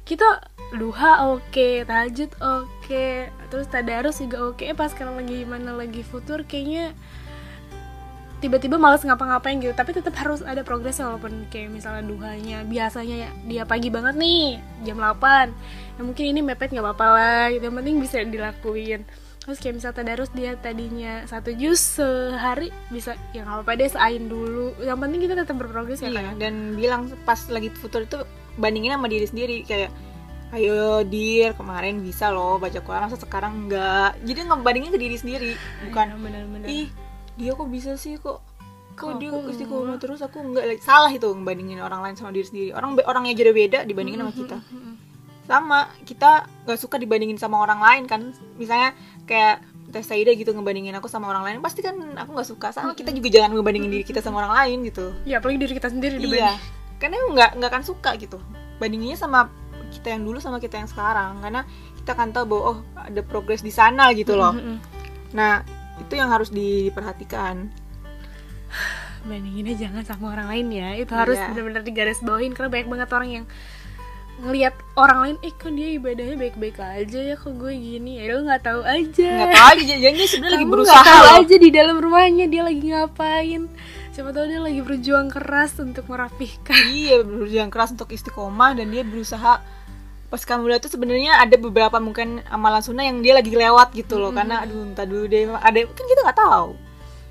kita 0.02 0.26
duha 0.74 1.30
oke 1.30 1.86
tahajud 1.86 2.30
oke 2.42 3.06
terus 3.50 3.66
tadarus 3.66 4.18
juga 4.18 4.38
oke 4.46 4.62
eh, 4.62 4.74
pas 4.74 4.90
sekarang 4.90 5.18
lagi 5.18 5.46
mana 5.46 5.74
lagi 5.74 6.02
futur 6.02 6.42
kayaknya 6.42 6.94
tiba-tiba 8.40 8.80
males 8.80 9.04
ngapa-ngapain 9.04 9.60
gitu. 9.60 9.76
Tapi 9.76 9.92
tetap 9.96 10.16
harus 10.16 10.40
ada 10.42 10.64
progresnya 10.64 11.12
walaupun 11.12 11.48
kayak 11.52 11.70
misalnya 11.72 12.04
duhanya 12.08 12.64
biasanya 12.64 13.16
ya 13.28 13.30
dia 13.46 13.64
pagi 13.68 13.92
banget 13.92 14.16
nih 14.16 14.60
jam 14.88 14.98
8 15.00 16.00
ya 16.00 16.02
mungkin 16.02 16.26
ini 16.32 16.40
mepet 16.44 16.72
nggak 16.72 16.84
apa-apa 16.84 17.08
lah 17.14 17.44
gitu. 17.52 17.64
Yang 17.68 17.76
penting 17.84 17.96
bisa 18.00 18.16
dilakuin. 18.24 19.02
Terus 19.40 19.58
kayak 19.64 19.76
misalnya 19.82 19.98
tadarus 20.04 20.32
dia 20.36 20.52
tadinya 20.60 21.14
satu 21.26 21.50
jus 21.56 21.82
sehari 22.00 22.70
bisa 22.92 23.16
ya 23.36 23.44
nggak 23.44 23.64
apa-apa 23.64 23.72
deh 23.80 23.90
seain 23.92 24.24
dulu. 24.32 24.76
Yang 24.80 25.00
penting 25.04 25.20
kita 25.28 25.34
tetap 25.36 25.56
berprogres 25.60 26.00
ya 26.00 26.10
iya 26.10 26.22
kan 26.32 26.36
dan 26.40 26.56
bilang 26.80 27.02
pas 27.28 27.40
lagi 27.52 27.70
futur 27.76 28.08
itu 28.08 28.24
bandingin 28.60 28.96
sama 28.96 29.08
diri 29.08 29.28
sendiri 29.28 29.58
kayak 29.68 29.92
ayo 30.50 31.06
dir 31.06 31.54
kemarin 31.54 32.02
bisa 32.02 32.34
loh 32.34 32.58
baca 32.58 32.82
Quran 32.82 33.06
masa 33.06 33.22
sekarang 33.22 33.70
enggak 33.70 34.18
jadi 34.26 34.50
ngebandingin 34.50 34.92
ke 34.98 35.00
diri 35.00 35.18
sendiri 35.18 35.52
bukan 35.86 36.06
Iya, 36.10 36.18
benar-benar. 36.18 36.68
Ih 36.68 36.90
dia 37.40 37.56
kok 37.56 37.70
bisa 37.72 37.96
sih? 37.96 38.20
Kok 38.20 38.38
kok 39.00 39.16
Kok 39.16 39.16
dia 39.16 39.32
aku 39.32 39.48
istiqomah 39.56 39.96
terus? 39.96 40.20
Aku 40.20 40.44
enggak 40.44 40.84
salah 40.84 41.08
itu 41.08 41.32
ngebandingin 41.32 41.80
orang 41.80 42.04
lain 42.04 42.16
sama 42.20 42.36
diri 42.36 42.44
sendiri. 42.44 42.70
Orang 42.76 43.00
orangnya 43.00 43.34
jadi 43.40 43.56
beda 43.56 43.80
dibandingin 43.88 44.28
sama 44.28 44.34
kita. 44.36 44.58
sama 45.50 45.90
kita 46.06 46.46
nggak 46.70 46.78
suka 46.78 47.02
dibandingin 47.02 47.40
sama 47.42 47.64
orang 47.64 47.82
lain 47.82 48.04
kan? 48.06 48.36
Misalnya 48.60 48.94
kayak 49.26 49.66
Teh 49.90 50.06
Saida 50.06 50.30
gitu 50.38 50.54
ngebandingin 50.54 50.94
aku 51.02 51.10
sama 51.10 51.26
orang 51.34 51.42
lain 51.42 51.58
pasti 51.66 51.82
kan 51.82 51.98
aku 52.14 52.38
nggak 52.38 52.50
suka. 52.52 52.68
Sama 52.70 52.94
kita 52.94 53.10
juga 53.10 53.34
jangan 53.34 53.58
ngebandingin 53.58 53.90
diri 53.90 54.06
kita 54.06 54.22
sama 54.22 54.46
orang 54.46 54.54
lain 54.54 54.78
gitu. 54.86 55.10
Ya 55.26 55.42
apalagi 55.42 55.58
diri 55.58 55.74
kita 55.74 55.90
sendiri 55.90 56.22
iya. 56.22 56.54
karena 57.02 57.18
nggak 57.34 57.50
nggak 57.58 57.70
akan 57.74 57.84
suka 57.88 58.14
gitu. 58.22 58.38
Bandinginnya 58.78 59.18
sama 59.18 59.50
kita 59.90 60.14
yang 60.14 60.22
dulu 60.28 60.38
sama 60.38 60.62
kita 60.62 60.78
yang 60.78 60.86
sekarang. 60.86 61.42
Karena 61.42 61.66
kita 61.98 62.14
kan 62.14 62.30
tahu 62.30 62.46
bahwa 62.46 62.64
oh 62.70 62.78
ada 62.94 63.22
progres 63.26 63.66
di 63.66 63.74
sana 63.74 64.14
gitu 64.14 64.38
loh. 64.38 64.54
Nah 65.34 65.79
itu 66.00 66.14
yang 66.16 66.30
harus 66.32 66.50
diperhatikan. 66.50 67.70
Bandinginnya 69.28 69.76
jangan 69.76 70.04
sama 70.08 70.32
orang 70.32 70.48
lain 70.48 70.68
ya. 70.72 70.90
Itu 70.96 71.12
harus 71.12 71.36
Iya. 71.36 71.52
benar-benar 71.52 71.84
digaris 71.84 72.24
bawahin 72.24 72.56
karena 72.56 72.72
banyak 72.72 72.88
banget 72.88 73.10
orang 73.12 73.30
yang 73.30 73.46
ngelihat 74.40 74.72
orang 74.96 75.20
lain 75.20 75.38
eh 75.44 75.52
kan 75.52 75.76
dia 75.76 76.00
ibadahnya 76.00 76.40
baik-baik 76.40 76.80
aja 76.80 77.20
ya 77.20 77.36
kok 77.36 77.60
gue 77.60 77.76
gini 77.76 78.24
ya 78.24 78.32
lu 78.32 78.48
nggak 78.48 78.64
tahu 78.64 78.82
aja. 78.88 79.32
Nggak 79.36 79.52
tahu 79.52 79.68
aja 79.76 79.96
jangan 80.00 80.16
dia 80.16 80.28
sebenarnya 80.32 80.56
lagi 80.56 80.68
berusaha 80.72 81.04
tahu 81.04 81.24
loh. 81.28 81.40
aja 81.44 81.56
di 81.60 81.70
dalam 81.76 81.96
rumahnya 82.00 82.46
dia 82.48 82.62
lagi 82.64 82.84
ngapain. 82.88 83.62
Siapa 84.16 84.30
tahu 84.32 84.46
dia 84.48 84.60
lagi 84.64 84.80
berjuang 84.80 85.28
keras 85.28 85.76
untuk 85.84 86.08
merapihkan 86.08 86.80
iya 86.88 87.20
berjuang 87.20 87.68
keras 87.68 87.92
untuk 87.92 88.16
istiqomah 88.16 88.80
dan 88.80 88.88
dia 88.88 89.04
berusaha 89.04 89.60
pas 90.30 90.42
kamu 90.46 90.70
lihat 90.70 90.82
tuh 90.86 90.94
sebenarnya 90.94 91.42
ada 91.42 91.58
beberapa 91.58 91.98
mungkin 91.98 92.46
amalan 92.54 92.86
sunnah 92.86 93.04
yang 93.04 93.26
dia 93.26 93.34
lagi 93.34 93.50
lewat 93.50 93.92
gitu 93.98 94.22
loh. 94.22 94.30
Karena 94.30 94.62
aduh 94.64 94.86
entah 94.86 95.06
dulu 95.10 95.26
deh 95.26 95.50
ada 95.50 95.78
kan 95.90 96.06
kita 96.06 96.22
nggak 96.26 96.40
tahu. 96.40 96.70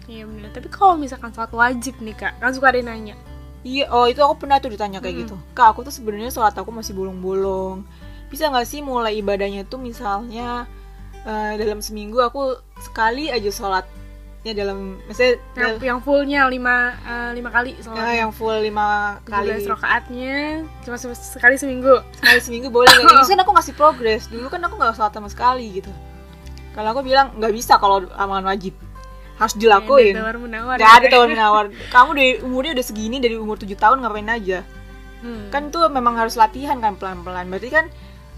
Iya 0.09 0.25
benar 0.25 0.51
tapi 0.51 0.69
kalau 0.73 0.97
misalkan 0.97 1.31
sholat 1.37 1.53
wajib 1.53 1.95
nih 2.01 2.17
kak 2.17 2.41
kan 2.43 2.51
suka 2.51 2.75
ada 2.75 2.79
yang 2.83 2.91
nanya. 2.91 3.17
Iya 3.63 3.91
oh 3.95 4.07
itu 4.11 4.19
aku 4.19 4.47
pernah 4.47 4.59
tuh 4.59 4.75
ditanya 4.75 4.99
kayak 4.99 5.27
gitu. 5.27 5.37
Kak 5.55 5.77
aku 5.77 5.87
tuh 5.87 5.95
sebenarnya 5.95 6.35
sholat 6.35 6.57
aku 6.59 6.75
masih 6.75 6.97
bolong-bolong. 6.97 7.87
Bisa 8.29 8.51
nggak 8.51 8.67
sih 8.67 8.81
mulai 8.83 9.21
ibadahnya 9.23 9.65
tuh 9.69 9.79
misalnya 9.79 10.67
eh, 11.23 11.53
dalam 11.61 11.79
seminggu 11.85 12.19
aku 12.19 12.59
sekali 12.83 13.31
aja 13.31 13.49
sholatnya 14.49 14.65
dalam 14.65 14.79
misalnya 15.05 15.35
yang, 15.57 15.75
yang 15.85 15.99
fullnya 16.01 16.41
lima 16.49 16.77
eh, 17.05 17.31
lima 17.37 17.51
kali 17.53 17.71
eh, 17.77 17.83
sholat 17.85 18.17
yang 18.17 18.33
full 18.33 18.57
lima 18.57 18.87
kali 19.29 19.53
rakaatnya 19.61 20.65
cuma 20.85 20.97
se- 20.97 21.13
sekali 21.37 21.61
seminggu 21.61 22.01
sekali 22.17 22.41
seminggu 22.41 22.69
boleh? 22.73 22.89
Ini 23.05 23.29
kan 23.29 23.41
aku 23.45 23.53
ngasih 23.53 23.75
progres. 23.77 24.23
Dulu 24.33 24.49
kan 24.49 24.61
aku 24.65 24.75
nggak 24.81 24.97
sholat 24.97 25.13
sama 25.13 25.29
sekali 25.29 25.81
gitu. 25.81 25.93
Kalau 26.73 26.89
aku 26.97 27.03
bilang 27.05 27.37
nggak 27.37 27.53
bisa 27.53 27.77
kalau 27.77 28.09
amalan 28.17 28.49
wajib 28.49 28.73
harus 29.39 29.55
dilakuin. 29.55 30.17
Ada 30.17 30.25
tawar 30.25 30.37
menawar 30.41 30.77
Gak 30.81 30.93
ada 30.99 31.07
ya. 31.07 31.11
tawar 31.15 31.29
menawar. 31.31 31.65
Kamu 31.93 32.11
dari 32.17 32.33
umurnya 32.43 32.73
udah 32.75 32.87
segini 32.87 33.17
dari 33.23 33.37
umur 33.39 33.55
7 33.55 33.71
tahun 33.79 34.03
ngapain 34.03 34.27
aja? 34.27 34.59
Hmm. 35.23 35.47
Kan 35.55 35.71
tuh 35.71 35.87
memang 35.91 36.19
harus 36.19 36.35
latihan 36.35 36.79
kan 36.83 36.99
pelan-pelan. 36.99 37.47
Berarti 37.47 37.69
kan 37.71 37.87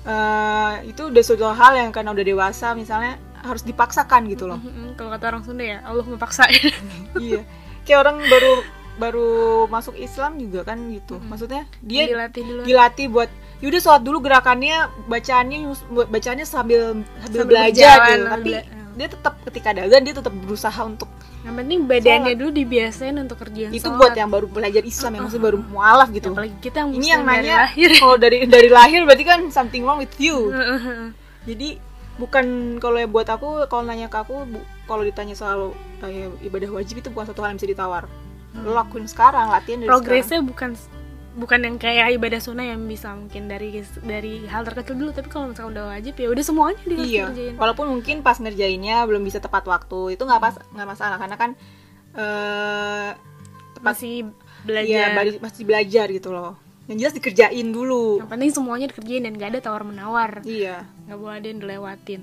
eh, 0.04 0.72
itu 0.92 1.08
udah 1.08 1.22
suatu 1.24 1.48
hal 1.56 1.72
yang 1.78 1.88
karena 1.88 2.12
udah 2.12 2.24
dewasa 2.24 2.76
misalnya 2.76 3.16
harus 3.40 3.62
dipaksakan 3.62 4.28
gitu 4.28 4.44
loh. 4.44 4.60
Kalau 4.94 5.10
kata 5.10 5.24
orang 5.28 5.42
Sunda 5.42 5.62
ya 5.62 5.78
Allah 5.82 6.04
memaksa 6.04 6.44
iya. 7.18 7.42
Kayak 7.82 7.98
orang 8.00 8.16
baru 8.22 8.52
baru 8.96 9.30
masuk 9.66 9.96
Islam 9.96 10.36
juga 10.36 10.60
kan 10.62 10.78
gitu. 10.90 11.16
Maksudnya 11.18 11.64
dia 11.80 12.04
dilatih 12.06 12.42
dulu 12.42 12.60
dilatih 12.62 13.06
buat 13.08 13.30
yaudah 13.60 13.80
sholat 13.80 14.02
dulu 14.02 14.18
gerakannya 14.20 14.76
bacaannya 15.06 15.58
bacaannya 16.06 16.44
sambil 16.44 17.00
sambil, 17.18 17.24
Sambil 17.24 17.44
belajar 17.46 17.92
berjalan, 17.96 18.08
gitu. 18.10 18.28
tapi 18.28 18.50
bela- 18.50 18.68
dia 18.90 19.08
tetap 19.08 19.34
ketika 19.46 19.66
ada 19.70 19.80
azan 19.84 20.02
dia 20.02 20.12
tetap 20.12 20.34
berusaha 20.34 20.80
untuk 20.82 21.08
yang 21.40 21.56
penting 21.56 21.88
badannya 21.88 22.36
dulu 22.36 22.50
dibiasain 22.52 23.16
untuk 23.16 23.40
kerjaan 23.40 23.72
itu 23.72 23.80
sholat. 23.80 23.96
buat 23.96 24.12
yang 24.12 24.28
baru 24.28 24.44
belajar 24.44 24.84
Islam 24.84 25.10
yang 25.14 25.22
maksudnya 25.24 25.46
baru 25.46 25.58
mualaf 25.62 26.08
gitu. 26.10 26.28
Apalagi 26.30 26.56
kita 26.60 26.76
yang 26.78 26.90
ini 26.92 27.06
yang 27.08 27.22
nanya 27.24 27.56
kalau 27.96 28.16
dari 28.16 28.44
dari 28.44 28.68
lahir 28.68 29.00
berarti 29.08 29.24
kan 29.24 29.40
something 29.48 29.80
wrong 29.80 29.96
with 29.96 30.12
you. 30.20 30.52
Jadi 31.42 31.80
bukan 32.20 32.76
kalau 32.76 33.00
ya 33.00 33.08
buat 33.08 33.24
aku 33.24 33.64
kalau 33.72 33.88
nanya 33.88 34.12
ke 34.12 34.20
aku 34.20 34.44
bu- 34.44 34.68
kalau 34.84 35.00
ditanya 35.00 35.32
soal 35.32 35.72
eh, 36.04 36.28
ibadah 36.44 36.68
wajib 36.68 37.00
itu 37.00 37.08
bukan 37.08 37.32
satu 37.32 37.40
hal 37.40 37.56
yang 37.56 37.58
bisa 37.58 37.72
ditawar. 37.72 38.04
Lo 38.52 38.76
lakuin 38.76 39.08
sekarang 39.08 39.48
latihan 39.48 39.80
dari 39.80 39.88
sekarang. 39.88 40.04
progresnya 40.04 40.40
bukan 40.44 40.70
bukan 41.30 41.60
yang 41.62 41.76
kayak 41.80 42.18
ibadah 42.18 42.40
sunnah 42.42 42.66
yang 42.66 42.82
bisa 42.84 43.14
mungkin 43.16 43.48
dari 43.48 43.80
dari 44.04 44.44
hal 44.44 44.68
terkecil 44.68 45.00
dulu. 45.00 45.10
Tapi 45.16 45.28
kalau 45.32 45.48
misalkan 45.48 45.72
udah 45.72 45.96
wajib 45.96 46.14
ya 46.20 46.28
udah 46.28 46.44
semuanya 46.44 46.82
dia 46.84 46.98
iya. 47.00 47.24
kerjain. 47.32 47.54
Walaupun 47.56 47.86
mungkin 47.88 48.16
pas 48.20 48.36
ngerjainnya 48.36 49.08
belum 49.08 49.22
bisa 49.24 49.40
tepat 49.40 49.64
waktu 49.64 50.20
itu 50.20 50.22
nggak 50.22 50.42
pas 50.42 50.54
nggak 50.76 50.88
masalah. 50.92 51.16
Karena 51.16 51.36
kan 51.40 51.50
eh 52.12 53.08
tepat 53.80 53.96
masih 53.96 54.14
belajar. 54.68 55.16
Bari- 55.16 55.40
masih 55.40 55.62
belajar 55.64 56.06
gitu 56.12 56.30
loh 56.36 56.69
yang 56.90 56.98
jelas 56.98 57.14
dikerjain 57.14 57.70
dulu. 57.70 58.18
Yang 58.18 58.30
penting 58.34 58.50
semuanya 58.50 58.86
dikerjain 58.90 59.22
dan 59.22 59.38
gak 59.38 59.54
ada 59.54 59.60
tawar 59.62 59.86
menawar 59.86 60.42
iya. 60.42 60.90
Nggak 61.06 61.18
boleh 61.22 61.36
ada 61.38 61.46
yang 61.46 61.60
dilewatin. 61.62 62.22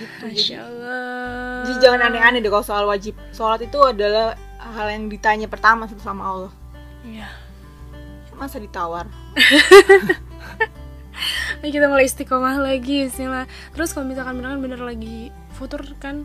Gitu 0.00 0.24
Masya 0.24 0.56
Allah. 0.64 1.60
Jadi 1.68 1.76
jangan 1.84 2.00
aneh-aneh 2.08 2.40
deh 2.40 2.48
kalau 2.48 2.64
soal 2.64 2.88
wajib. 2.88 3.12
Sholat 3.36 3.60
itu 3.60 3.76
adalah 3.84 4.32
hal 4.56 4.88
yang 4.88 5.12
ditanya 5.12 5.44
pertama 5.44 5.84
sama 6.00 6.24
Allah. 6.24 6.52
Iya. 7.04 7.28
masa 8.38 8.62
ditawar? 8.62 9.10
Ayo 11.58 11.74
kita 11.74 11.90
mulai 11.90 12.06
istiqomah 12.06 12.62
lagi 12.62 13.10
Bismillah. 13.10 13.50
Terus 13.74 13.90
kalau 13.90 14.06
misalkan 14.06 14.38
beneran 14.38 14.62
bener 14.62 14.78
lagi 14.78 15.34
futur 15.58 15.82
kan 15.98 16.22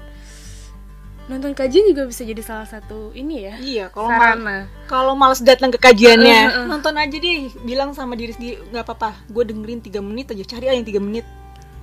Nonton 1.24 1.52
kajian 1.52 1.88
juga 1.88 2.04
bisa 2.04 2.22
jadi 2.22 2.40
salah 2.40 2.66
satu 2.66 3.12
ini 3.14 3.36
ya 3.42 3.56
iya 3.58 3.86
kalau 3.88 4.10
mal 4.10 4.20
Sarana 4.36 4.58
kalau 4.86 5.14
males 5.14 5.40
datang 5.40 5.70
ke 5.70 5.80
kajiannya 5.80 6.40
Eh, 6.42 6.48
eh, 6.50 6.58
eh. 6.58 6.66
nonton 6.66 6.92
aja 6.94 7.16
deh 7.16 7.36
bilang 7.62 7.92
sama 7.92 8.14
diri 8.14 8.32
sendiri 8.32 8.60
nggak 8.68 8.84
apa-apa 8.84 9.24
gue 9.26 9.44
dengerin 9.46 9.80
tiga 9.80 10.00
menit 10.00 10.28
aja 10.30 10.44
cari 10.50 10.68
aja 10.68 10.76
yang 10.76 10.84
tiga 10.86 11.00
menit. 11.00 11.24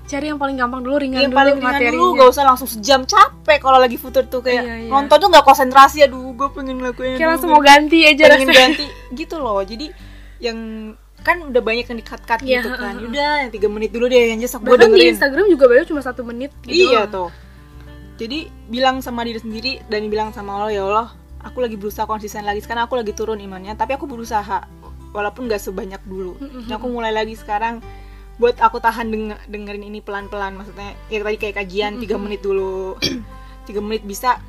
Cari 0.02 0.26
yang 0.26 0.36
paling 0.36 0.58
gampang 0.58 0.82
dulu, 0.82 0.98
ringan 0.98 1.22
yang 1.22 1.30
dulu 1.30 1.38
paling 1.38 1.56
ringan 1.56 1.70
materinya. 1.72 1.94
dulu 1.94 2.18
gak 2.18 2.28
usah 2.28 2.42
langsung 2.42 2.66
sejam 2.66 3.00
capek 3.04 3.58
kalau 3.60 3.78
lagi 3.78 3.94
futur 3.94 4.26
tuh 4.26 4.40
kayak 4.40 4.60
Iya, 4.60 4.74
iya. 4.76 4.90
nonton 4.90 5.16
tuh 5.16 5.28
nggak 5.30 5.44
konsentrasi 5.44 6.02
aduh 6.02 6.34
gue 6.34 6.48
pengen 6.50 6.76
ngelakuin 6.76 7.14
Kayak 7.14 7.30
langsung 7.32 7.48
mau 7.48 7.62
ganti 7.62 7.98
aja 8.04 8.22
pengen 8.26 8.44
rasanya. 8.44 8.58
ganti 8.68 8.86
gitu 9.14 9.34
loh. 9.36 9.62
Jadi 9.62 9.86
yang 10.38 10.58
kan 11.20 11.36
udah 11.38 11.60
banyak 11.60 11.86
yang 11.86 11.96
di-cut-cut 11.96 12.40
Iya, 12.42 12.58
gitu 12.58 12.68
kan. 12.74 12.92
heeh. 12.92 13.06
udah 13.06 13.30
yang 13.38 13.50
tiga 13.50 13.68
menit 13.68 13.88
dulu 13.88 14.04
deh 14.04 14.20
yang 14.26 14.38
just 14.38 14.52
gue 14.52 14.66
Bahkan 14.66 14.76
di 14.82 14.84
dengerin. 14.90 15.12
Instagram 15.14 15.44
juga 15.48 15.64
baru 15.64 15.84
cuma 15.86 16.00
satu 16.02 16.22
menit 16.22 16.50
gitu. 16.60 16.74
Iya 16.82 17.06
doang. 17.06 17.12
tuh 17.14 17.28
jadi 18.20 18.38
bilang 18.68 19.00
sama 19.00 19.24
diri 19.24 19.40
sendiri 19.40 19.72
dan 19.88 20.12
bilang 20.12 20.28
sama 20.30 20.60
Allah 20.60 20.70
ya 20.70 20.84
Allah 20.84 21.08
aku 21.40 21.64
lagi 21.64 21.80
berusaha 21.80 22.04
konsisten 22.04 22.44
lagi. 22.44 22.60
Sekarang 22.60 22.84
aku 22.84 23.00
lagi 23.00 23.16
turun 23.16 23.40
imannya 23.40 23.72
tapi 23.72 23.96
aku 23.96 24.04
berusaha 24.04 24.68
walaupun 25.16 25.48
gak 25.48 25.58
sebanyak 25.58 25.98
dulu. 26.04 26.36
Nah, 26.68 26.76
aku 26.76 26.86
mulai 26.86 27.10
lagi 27.10 27.34
sekarang 27.34 27.80
buat 28.36 28.56
aku 28.60 28.76
tahan 28.78 29.08
deng- 29.08 29.40
dengerin 29.48 29.84
ini 29.88 30.04
pelan-pelan. 30.04 30.52
Maksudnya 30.54 30.92
ya 31.08 31.24
tadi 31.24 31.36
kayak 31.40 31.64
kajian 31.64 31.96
tiga 31.96 32.20
menit 32.20 32.44
dulu. 32.44 32.96
Tiga 33.68 33.84
menit 33.84 34.02
bisa 34.02 34.40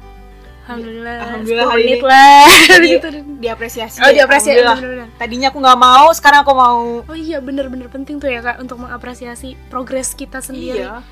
Alhamdulillah, 0.65 1.13
Alhamdulillah 1.19 1.65
10 1.67 1.73
hari 1.75 1.83
menit 1.83 1.99
ini. 1.99 2.09
lah. 2.09 2.47
Jadi, 2.73 2.87
gitu. 2.95 3.07
diapresiasi. 3.37 3.97
Oh 4.01 4.09
diapresiasi 4.09 4.61
Alhamdulillah. 4.63 5.09
tadinya 5.19 5.47
aku 5.51 5.57
nggak 5.61 5.77
mau 5.77 6.07
sekarang 6.15 6.39
aku 6.41 6.53
mau. 6.55 6.81
Oh 7.05 7.17
iya 7.17 7.37
bener-bener 7.43 7.91
penting 7.91 8.17
tuh 8.17 8.31
ya 8.31 8.39
kak 8.41 8.63
Untuk 8.63 8.79
mengapresiasi 8.81 9.59
progres 9.69 10.15
kita 10.15 10.39
sendiri. 10.41 10.87
Iya. 10.87 11.03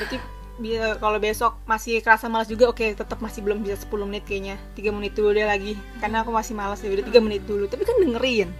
Berarti 0.00 0.16
kalau 0.98 1.22
besok 1.22 1.62
masih 1.70 2.02
kerasa 2.02 2.26
malas 2.26 2.50
juga 2.50 2.66
oke 2.66 2.82
tetap 2.82 3.22
masih 3.22 3.46
belum 3.46 3.62
bisa 3.62 3.78
10 3.78 4.10
menit 4.10 4.26
kayaknya. 4.26 4.58
Tiga 4.74 4.90
menit 4.90 5.14
dulu 5.14 5.30
deh 5.30 5.46
lagi 5.46 5.78
karena 6.02 6.26
aku 6.26 6.34
masih 6.34 6.58
malas 6.58 6.82
ya 6.82 6.90
udah 6.90 7.06
tiga 7.06 7.20
menit 7.22 7.46
dulu. 7.46 7.70
Tapi 7.70 7.86
kan 7.86 7.94
dengerin. 8.02 8.50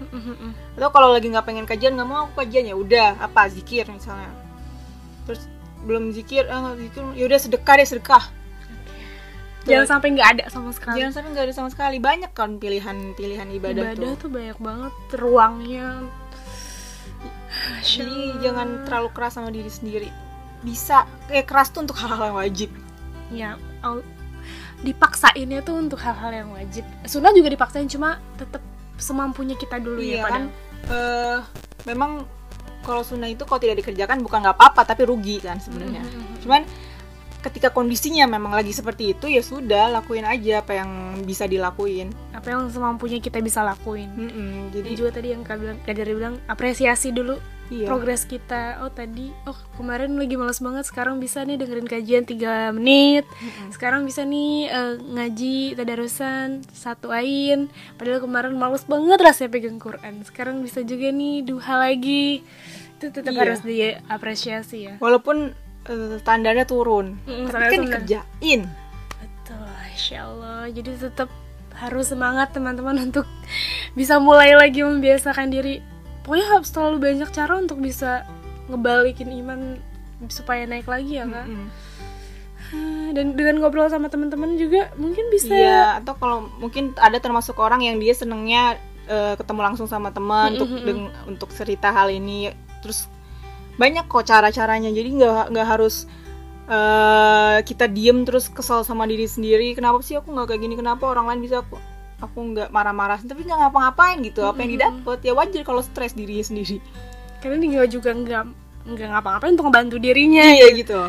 Atau 0.79 0.91
kalau 0.95 1.11
lagi 1.11 1.27
nggak 1.27 1.43
pengen 1.43 1.67
kajian 1.67 1.99
nggak 1.99 2.07
mau 2.07 2.31
aku 2.31 2.47
kajian 2.47 2.71
ya 2.71 2.79
udah 2.79 3.19
apa 3.19 3.51
zikir 3.51 3.91
misalnya. 3.91 4.31
Terus 5.27 5.51
belum 5.83 6.15
zikir 6.15 6.47
ah 6.47 6.71
nggak 6.71 6.77
zikir 6.87 7.03
ya 7.19 7.25
udah 7.27 7.39
sedekah 7.43 7.75
deh 7.83 7.89
sedekah. 7.91 8.25
Jangan 9.67 9.87
sampai 9.99 10.09
nggak 10.15 10.29
ada 10.39 10.45
sama 10.55 10.71
sekali. 10.71 11.03
Jangan 11.03 11.13
sampai 11.19 11.29
nggak 11.35 11.47
ada 11.51 11.55
sama 11.59 11.69
sekali. 11.75 11.97
Banyak 11.99 12.31
kan 12.31 12.63
pilihan-pilihan 12.63 13.49
ibadah, 13.59 13.93
ibadah 13.93 14.11
tuh. 14.15 14.23
tuh 14.23 14.31
banyak 14.31 14.59
banget 14.63 14.95
ruangnya. 15.19 16.07
Jadi 17.83 18.39
jangan 18.39 18.87
terlalu 18.87 19.11
keras 19.11 19.35
sama 19.35 19.51
diri 19.51 19.67
sendiri 19.67 20.28
bisa 20.63 21.07
kayak 21.31 21.47
keras 21.47 21.71
tuh 21.71 21.87
untuk 21.87 21.97
hal-hal 21.99 22.35
yang 22.35 22.39
wajib. 22.39 22.71
Ya 23.29 23.51
dipaksainnya 24.83 25.61
tuh 25.67 25.75
untuk 25.75 25.99
hal-hal 25.99 26.31
yang 26.31 26.51
wajib. 26.55 26.87
Sunnah 27.03 27.35
juga 27.35 27.51
dipaksain 27.51 27.91
cuma 27.91 28.23
tetap 28.39 28.63
semampunya 28.99 29.59
kita 29.59 29.83
dulu 29.83 29.99
iya 29.99 30.23
ya 30.23 30.25
kan? 30.27 30.43
Eh, 30.87 31.39
memang 31.87 32.23
kalau 32.87 33.03
sunnah 33.03 33.27
itu 33.27 33.43
kalau 33.43 33.59
tidak 33.59 33.83
dikerjakan 33.83 34.23
bukan 34.23 34.39
nggak 34.47 34.55
apa-apa 34.55 34.87
tapi 34.87 35.03
rugi 35.07 35.43
kan 35.43 35.59
sebenarnya. 35.59 36.03
Mhm. 36.03 36.27
cuman 36.47 36.63
ketika 37.39 37.71
kondisinya 37.71 38.27
memang 38.27 38.51
lagi 38.51 38.75
seperti 38.75 39.15
itu 39.15 39.31
ya 39.31 39.43
sudah 39.43 39.95
lakuin 39.95 40.27
aja 40.27 40.63
apa 40.63 40.79
yang 40.79 41.23
bisa 41.23 41.47
dilakuin. 41.47 42.11
Apa 42.35 42.55
yang 42.55 42.67
semampunya 42.71 43.23
kita 43.23 43.39
bisa 43.39 43.63
lakuin. 43.63 44.11
Mm-mm, 44.11 44.75
jadi 44.75 44.89
jadi 44.91 44.99
juga 44.99 45.11
tadi 45.15 45.29
yang 45.35 45.43
kak 45.47 45.57
bilang 45.59 45.79
Kak 45.87 45.95
Dari 45.95 46.13
bilang 46.15 46.35
apresiasi 46.51 47.15
dulu 47.15 47.39
iya. 47.69 47.87
progres 47.87 48.25
kita. 48.25 48.81
Oh 48.81 48.91
tadi 48.91 49.31
oh 49.45 49.57
kemarin 49.77 50.17
lagi 50.17 50.35
males 50.35 50.59
banget 50.59 50.85
sekarang 50.85 51.19
bisa 51.19 51.43
nih 51.43 51.57
dengerin 51.57 51.89
kajian 51.89 52.25
3 52.25 52.73
menit. 52.73 53.25
Sekarang 53.71 54.05
bisa 54.05 54.23
nih 54.23 54.69
eh, 54.69 54.95
ngaji 54.99 55.75
tadarusan 55.75 56.65
satu 56.71 57.11
ain. 57.11 57.69
Padahal 57.97 58.21
kemarin 58.21 58.55
males 58.55 58.85
banget 58.85 59.19
rasanya 59.19 59.51
pegang 59.51 59.79
Quran. 59.79 60.25
Sekarang 60.25 60.61
bisa 60.61 60.81
juga 60.81 61.09
nih 61.09 61.43
duha 61.43 61.75
lagi. 61.79 62.43
Itu 62.99 63.11
tetap 63.11 63.31
Iya. 63.31 63.41
harus 63.47 63.61
diapresiasi 63.63 64.79
ya. 64.85 64.95
Walaupun 64.99 65.53
eh, 65.87 66.17
standarnya 66.19 66.65
turun 66.65 67.17
Mm, 67.25 67.47
tapi 67.49 67.65
kan 67.71 67.81
dikerjain. 67.87 68.61
Betul, 69.19 69.63
Masya 69.65 70.19
Allah. 70.25 70.61
Jadi 70.69 70.91
tetap 70.99 71.31
harus 71.79 72.11
semangat 72.11 72.51
teman-teman 72.51 72.99
untuk 72.99 73.23
bisa 73.95 74.19
mulai 74.19 74.53
lagi 74.53 74.83
membiasakan 74.83 75.49
diri. 75.49 75.79
Pokoknya 76.29 76.61
harus 76.61 76.69
terlalu 76.69 76.97
banyak 77.01 77.33
cara 77.33 77.57
untuk 77.57 77.81
bisa 77.81 78.29
ngebalikin 78.69 79.33
iman 79.41 79.81
supaya 80.29 80.69
naik 80.69 80.85
lagi 80.85 81.17
ya 81.17 81.25
kak. 81.25 81.49
Mm-mm. 81.49 81.69
Ah, 82.69 83.09
Dan 83.17 83.33
dengan 83.33 83.65
ngobrol 83.65 83.89
sama 83.89 84.13
teman-teman 84.13 84.61
juga 84.61 84.93
mungkin 85.01 85.33
bisa. 85.33 85.57
Iya, 85.57 86.05
atau 86.05 86.21
kalau 86.21 86.45
mungkin 86.61 86.93
ada 87.01 87.17
termasuk 87.17 87.57
orang 87.57 87.81
yang 87.81 87.97
dia 87.97 88.13
senengnya 88.13 88.77
eh, 89.09 89.41
ketemu 89.41 89.73
langsung 89.73 89.89
sama 89.89 90.13
teman 90.13 90.53
untuk 90.61 90.69
Mm-mm. 90.69 90.85
deng- 90.85 91.15
untuk 91.25 91.49
cerita 91.49 91.97
hal 91.97 92.13
ini. 92.13 92.53
Terus 92.85 93.09
banyak 93.81 94.05
kok 94.05 94.29
cara-caranya. 94.29 94.93
Jadi 94.93 95.09
nggak 95.17 95.45
nggak 95.49 95.65
harus 95.65 96.05
eh, 96.69 97.65
kita 97.65 97.89
diem 97.89 98.29
terus 98.29 98.53
kesal 98.53 98.85
sama 98.85 99.09
diri 99.09 99.25
sendiri. 99.25 99.73
Kenapa 99.73 100.05
sih 100.05 100.21
aku 100.21 100.29
nggak 100.29 100.53
kayak 100.53 100.61
gini? 100.61 100.77
Kenapa 100.77 101.09
orang 101.09 101.25
lain 101.33 101.41
bisa 101.41 101.65
aku 101.65 101.81
aku 102.19 102.39
nggak 102.55 102.69
marah-marah 102.75 103.23
tapi 103.23 103.47
nggak 103.47 103.59
ngapa-ngapain 103.59 104.19
gitu. 104.27 104.43
Apa 104.47 104.63
yang 104.67 104.73
didapat 104.79 105.19
ya 105.23 105.33
wajar 105.35 105.63
kalau 105.63 105.83
stres 105.83 106.15
dirinya 106.19 106.45
sendiri. 106.45 106.83
Karena 107.39 107.63
dia 107.63 107.87
juga 107.87 108.11
nggak 108.15 108.45
nggak 108.89 109.09
ngapa-ngapain 109.15 109.53
untuk 109.55 109.67
ngebantu 109.71 109.97
dirinya. 110.03 110.45
Iya 110.45 110.69
gitu. 110.75 111.01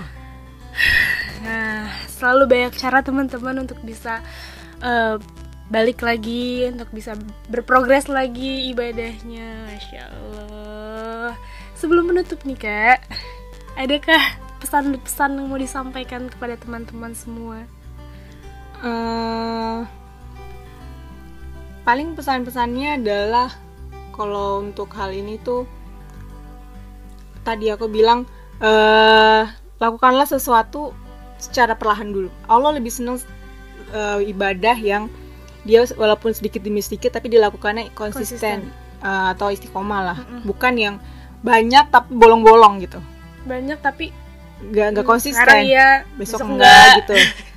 Nah, 1.40 1.88
selalu 2.12 2.44
banyak 2.46 2.74
cara 2.78 3.00
teman-teman 3.02 3.64
untuk 3.64 3.80
bisa 3.82 4.22
eh, 4.84 5.16
balik 5.70 6.02
lagi, 6.02 6.68
untuk 6.70 6.90
bisa 6.92 7.14
berprogres 7.48 8.10
lagi 8.10 8.70
ibadahnya, 8.74 9.70
masya 9.70 10.04
Allah. 10.10 11.34
Sebelum 11.78 12.12
menutup 12.12 12.44
nih 12.44 12.60
kak, 12.60 13.00
adakah 13.80 14.20
pesan-pesan 14.60 15.40
yang 15.40 15.48
mau 15.48 15.56
disampaikan 15.56 16.28
kepada 16.28 16.60
teman-teman 16.60 17.16
semua? 17.16 17.64
eh 18.80 19.59
paling 21.90 22.14
pesan-pesannya 22.14 23.02
adalah 23.02 23.50
kalau 24.14 24.62
untuk 24.62 24.94
hal 24.94 25.10
ini 25.10 25.42
tuh 25.42 25.66
tadi 27.42 27.74
aku 27.74 27.90
bilang 27.90 28.30
eh 28.62 29.50
lakukanlah 29.82 30.30
sesuatu 30.30 30.94
secara 31.42 31.74
perlahan 31.74 32.14
dulu. 32.14 32.30
Allah 32.46 32.78
lebih 32.78 32.94
senang 32.94 33.18
eh, 33.90 34.22
ibadah 34.22 34.78
yang 34.78 35.10
dia 35.66 35.82
walaupun 35.98 36.30
sedikit 36.30 36.62
demi 36.62 36.86
sedikit 36.86 37.18
tapi 37.18 37.26
dilakukannya 37.34 37.90
konsisten, 37.98 38.70
eh, 39.02 39.26
atau 39.34 39.50
istiqomah 39.50 40.14
lah, 40.14 40.18
Mm-mm. 40.22 40.46
bukan 40.46 40.78
yang 40.78 40.96
banyak 41.42 41.90
tapi 41.90 42.14
bolong-bolong 42.14 42.86
gitu. 42.86 43.02
Banyak 43.50 43.82
tapi 43.82 44.14
Nggak 44.60 44.88
nggak 44.92 45.06
hmm, 45.08 45.14
konsisten 45.16 45.56
iya, 45.64 46.04
besok, 46.20 46.44
besok 46.44 46.48
enggak, 46.52 46.92
gitu. 47.00 47.16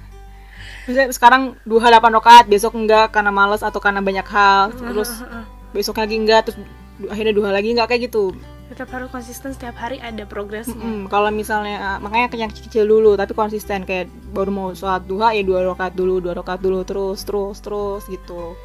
Misalnya 0.88 1.14
sekarang 1.14 1.42
duha 1.62 1.86
8 1.88 2.10
rakaat, 2.18 2.44
besok 2.50 2.74
enggak 2.74 3.14
karena 3.14 3.30
males 3.30 3.62
atau 3.62 3.78
karena 3.78 4.02
banyak 4.02 4.26
hal, 4.26 4.74
terus 4.74 5.22
besok 5.70 6.02
lagi 6.02 6.18
enggak, 6.18 6.50
terus 6.50 6.58
akhirnya 7.06 7.34
duha 7.34 7.50
lagi 7.54 7.70
enggak 7.70 7.88
kayak 7.94 8.10
gitu. 8.10 8.34
Tetap 8.72 8.88
harus 8.88 9.12
konsisten 9.12 9.52
setiap 9.52 9.76
hari 9.76 10.00
ada 10.00 10.24
progresnya. 10.24 10.74
Mm-mm, 10.74 11.12
kalau 11.12 11.28
misalnya 11.28 11.76
uh, 11.76 11.98
makanya 12.00 12.48
yang 12.48 12.48
kecil 12.48 12.88
dulu 12.88 13.20
tapi 13.20 13.36
konsisten 13.36 13.84
kayak 13.84 14.08
baru 14.32 14.48
mau 14.48 14.68
sholat 14.72 15.04
duha 15.04 15.36
ya 15.36 15.44
dua 15.44 15.68
rakaat 15.70 15.92
dulu, 15.92 16.24
dua 16.24 16.32
rakaat 16.40 16.64
dulu 16.64 16.80
terus 16.82 17.20
terus 17.22 17.60
terus 17.60 18.02
gitu. 18.08 18.56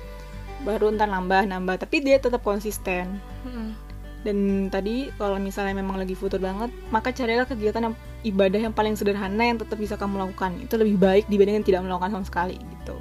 Baru 0.64 0.96
ntar 0.96 1.12
nambah 1.12 1.46
nambah 1.52 1.76
tapi 1.84 2.02
dia 2.02 2.24
tetap 2.24 2.40
konsisten. 2.40 3.20
Mm-mm. 3.44 3.87
Dan 4.28 4.68
tadi 4.68 5.08
kalau 5.16 5.40
misalnya 5.40 5.72
memang 5.72 5.96
lagi 5.96 6.12
futur 6.12 6.44
banget, 6.44 6.68
maka 6.92 7.16
carilah 7.16 7.48
kegiatan 7.48 7.80
yang 7.80 7.96
ibadah 8.28 8.60
yang 8.60 8.76
paling 8.76 8.92
sederhana 9.00 9.40
yang 9.40 9.56
tetap 9.56 9.80
bisa 9.80 9.96
kamu 9.96 10.20
lakukan. 10.20 10.60
Itu 10.60 10.76
lebih 10.76 11.00
baik 11.00 11.32
dibandingkan 11.32 11.64
tidak 11.64 11.88
melakukan 11.88 12.12
sama 12.12 12.26
sekali 12.28 12.60
gitu. 12.60 13.00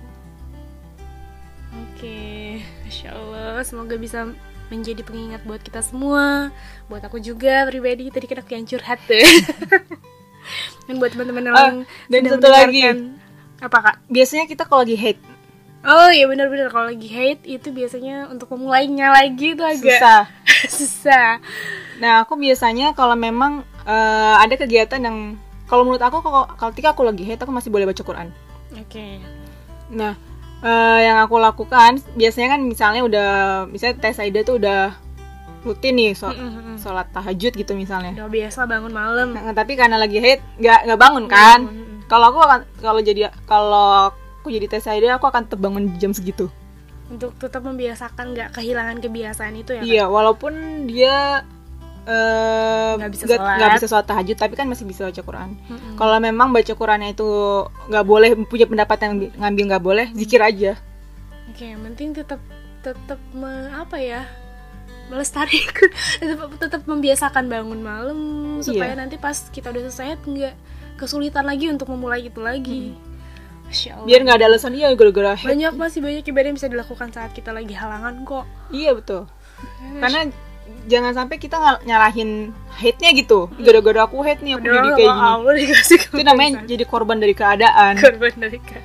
Oke, 1.75 2.63
masya 2.87 3.11
Allah, 3.11 3.59
semoga 3.67 3.99
bisa 3.99 4.31
menjadi 4.71 5.03
pengingat 5.03 5.43
buat 5.43 5.59
kita 5.67 5.83
semua, 5.83 6.55
buat 6.87 7.03
aku 7.03 7.19
juga 7.19 7.67
pribadi. 7.67 8.07
Tadi 8.07 8.27
kan 8.31 8.39
aku 8.47 8.55
yang 8.55 8.63
curhat 8.63 9.03
tuh. 9.11 9.19
Dan 10.87 11.03
buat 11.03 11.11
teman-teman 11.11 11.43
yang 11.43 11.57
Ah, 11.59 11.73
dan 12.07 12.23
satu 12.31 12.47
lagi. 12.47 12.87
apa 13.59 13.79
kak? 13.83 13.97
Biasanya 14.07 14.47
kita 14.47 14.63
kalau 14.63 14.87
lagi 14.87 14.95
hate 14.95 15.19
Oh 15.87 16.11
iya 16.11 16.27
benar-benar 16.27 16.67
kalau 16.75 16.91
lagi 16.91 17.07
hate 17.07 17.47
itu 17.47 17.71
biasanya 17.71 18.27
untuk 18.27 18.51
memulainya 18.59 19.15
lagi 19.15 19.55
itu 19.55 19.63
agak 19.63 20.03
susah. 20.03 20.21
susah. 20.83 21.29
Nah, 22.03 22.27
aku 22.27 22.35
biasanya 22.35 22.91
kalau 22.99 23.15
memang 23.15 23.63
eh, 23.87 24.35
ada 24.43 24.55
kegiatan 24.59 24.99
yang 24.99 25.39
kalau 25.71 25.87
menurut 25.87 26.03
aku 26.03 26.19
kalau 26.23 26.47
ketika 26.75 26.91
aku 26.91 27.07
lagi 27.07 27.23
hate 27.23 27.47
aku 27.47 27.55
masih 27.55 27.71
boleh 27.71 27.87
baca 27.87 28.03
Quran. 28.03 28.35
Oke. 28.75 29.23
Nah, 29.95 30.19
eh, 30.67 30.99
yang 31.07 31.23
aku 31.23 31.39
lakukan 31.39 32.03
biasanya 32.19 32.59
kan 32.59 32.61
misalnya 32.67 33.03
udah 33.07 33.31
misalnya 33.71 34.03
Teh 34.03 34.11
Saida 34.11 34.43
tuh 34.43 34.59
udah 34.59 34.91
rutin 35.63 35.99
nih 35.99 36.15
so- 36.19 36.35
sholat 36.83 37.15
tahajud 37.15 37.55
gitu 37.55 37.79
misalnya. 37.79 38.11
Udah 38.19 38.31
biasa 38.31 38.67
bangun 38.67 38.91
malam. 38.91 39.39
Nah, 39.39 39.55
tapi 39.55 39.79
karena 39.79 40.03
lagi 40.03 40.19
hate 40.19 40.43
nggak 40.59 40.91
nggak 40.91 40.99
bangun 40.99 41.25
kan? 41.31 41.59
Kalau 42.11 42.35
aku 42.35 42.39
kalau 42.83 42.99
jadi 43.03 43.31
kalau 43.47 44.11
aku 44.47 44.55
jadi 44.55 44.71
Teh 44.71 44.79
Saida 44.79 45.11
aku 45.13 45.27
akan 45.27 45.43
tetap 45.43 45.59
bangun 45.59 45.91
di 45.91 45.99
jam 45.99 46.15
segitu. 46.15 46.47
Untuk 47.07 47.35
tetap 47.35 47.61
membiasakan 47.61 48.31
nggak 48.31 48.55
kehilangan 48.55 48.99
kebiasaan 48.99 49.55
itu 49.57 49.75
ya. 49.75 49.83
Kak? 49.83 49.87
Iya, 49.89 50.05
walaupun 50.07 50.55
dia 50.87 51.43
eh, 52.05 52.93
Nggak 52.95 53.11
bisa 53.11 53.25
nggak- 53.25 53.35
sholat. 53.37 53.57
nggak 53.59 53.71
bisa 53.75 53.87
sholat 53.89 54.07
tahajud, 54.07 54.37
tapi 54.37 54.55
kan 54.55 54.67
masih 54.67 54.85
bisa 54.85 55.03
baca 55.03 55.19
Quran. 55.21 55.51
Mm-mm. 55.67 55.95
Kalau 55.97 56.17
memang 56.21 56.49
baca 56.49 56.73
Qurannya 56.73 57.11
itu 57.11 57.27
nggak 57.85 58.05
boleh 58.05 58.31
punya 58.45 58.63
pendapat 58.65 58.99
yang 59.01 59.13
bi- 59.17 59.35
ngambil 59.35 59.65
nggak 59.67 59.85
boleh, 59.85 60.07
zikir 60.13 60.39
aja. 60.39 60.79
Oke, 61.49 61.67
yang 61.67 61.83
penting 61.83 62.15
tetap 62.15 62.39
tetap 62.81 63.19
me- 63.33 63.75
apa 63.75 63.99
ya? 63.99 64.23
melestarikan 65.07 65.87
tetap 66.21 66.51
tetap 66.57 66.83
membiasakan 66.85 67.47
bangun 67.47 67.79
malam 67.79 68.19
supaya 68.59 68.91
Iya. 68.91 68.99
nanti 68.99 69.15
pas 69.17 69.39
kita 69.47 69.71
udah 69.71 69.87
selesai 69.87 70.19
nggak 70.21 70.55
kesulitan 70.97 71.43
lagi 71.43 71.67
untuk 71.69 71.87
memulai 71.89 72.27
itu 72.27 72.39
lagi. 72.41 72.91
Allah. 72.91 73.06
Biar 74.07 74.21
nggak 74.23 74.37
ada 74.39 74.47
alasan 74.51 74.75
iya 74.79 74.95
gara-gara 74.95 75.35
hate. 75.35 75.51
banyak 75.51 75.75
masih 75.75 76.01
banyak 76.03 76.25
ibadah 76.27 76.49
yang 76.51 76.57
bisa 76.59 76.71
dilakukan 76.71 77.09
saat 77.11 77.31
kita 77.35 77.51
lagi 77.51 77.75
halangan 77.75 78.23
kok. 78.23 78.45
Iya 78.71 78.95
betul. 78.95 79.27
Karena 79.99 80.31
jangan 80.87 81.13
sampai 81.15 81.37
kita 81.39 81.83
nyalahin 81.87 82.55
hate-nya 82.79 83.11
gitu. 83.15 83.51
Gara-gara 83.59 84.07
aku 84.07 84.23
hate 84.23 84.43
nih 84.43 84.59
aku 84.59 84.67
jadi 84.67 84.89
kayak 84.95 84.99
gini. 84.99 85.11
Allah 85.11 85.53
dikasih 85.55 85.99
Itu 86.15 86.23
namanya 86.23 86.51
jadi 86.67 86.85
korban 86.87 87.19
dari 87.19 87.35
keadaan. 87.35 87.99
korban 87.99 88.35
dari 88.39 88.59
kan. 88.63 88.83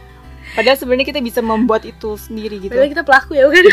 Padahal 0.52 0.76
sebenarnya 0.76 1.08
kita 1.16 1.22
bisa 1.24 1.40
membuat 1.40 1.88
itu 1.88 2.20
sendiri 2.20 2.60
gitu. 2.60 2.76
Padahal 2.76 2.92
kita 2.92 3.04
pelaku 3.08 3.32
ya 3.40 3.48
bukan? 3.48 3.66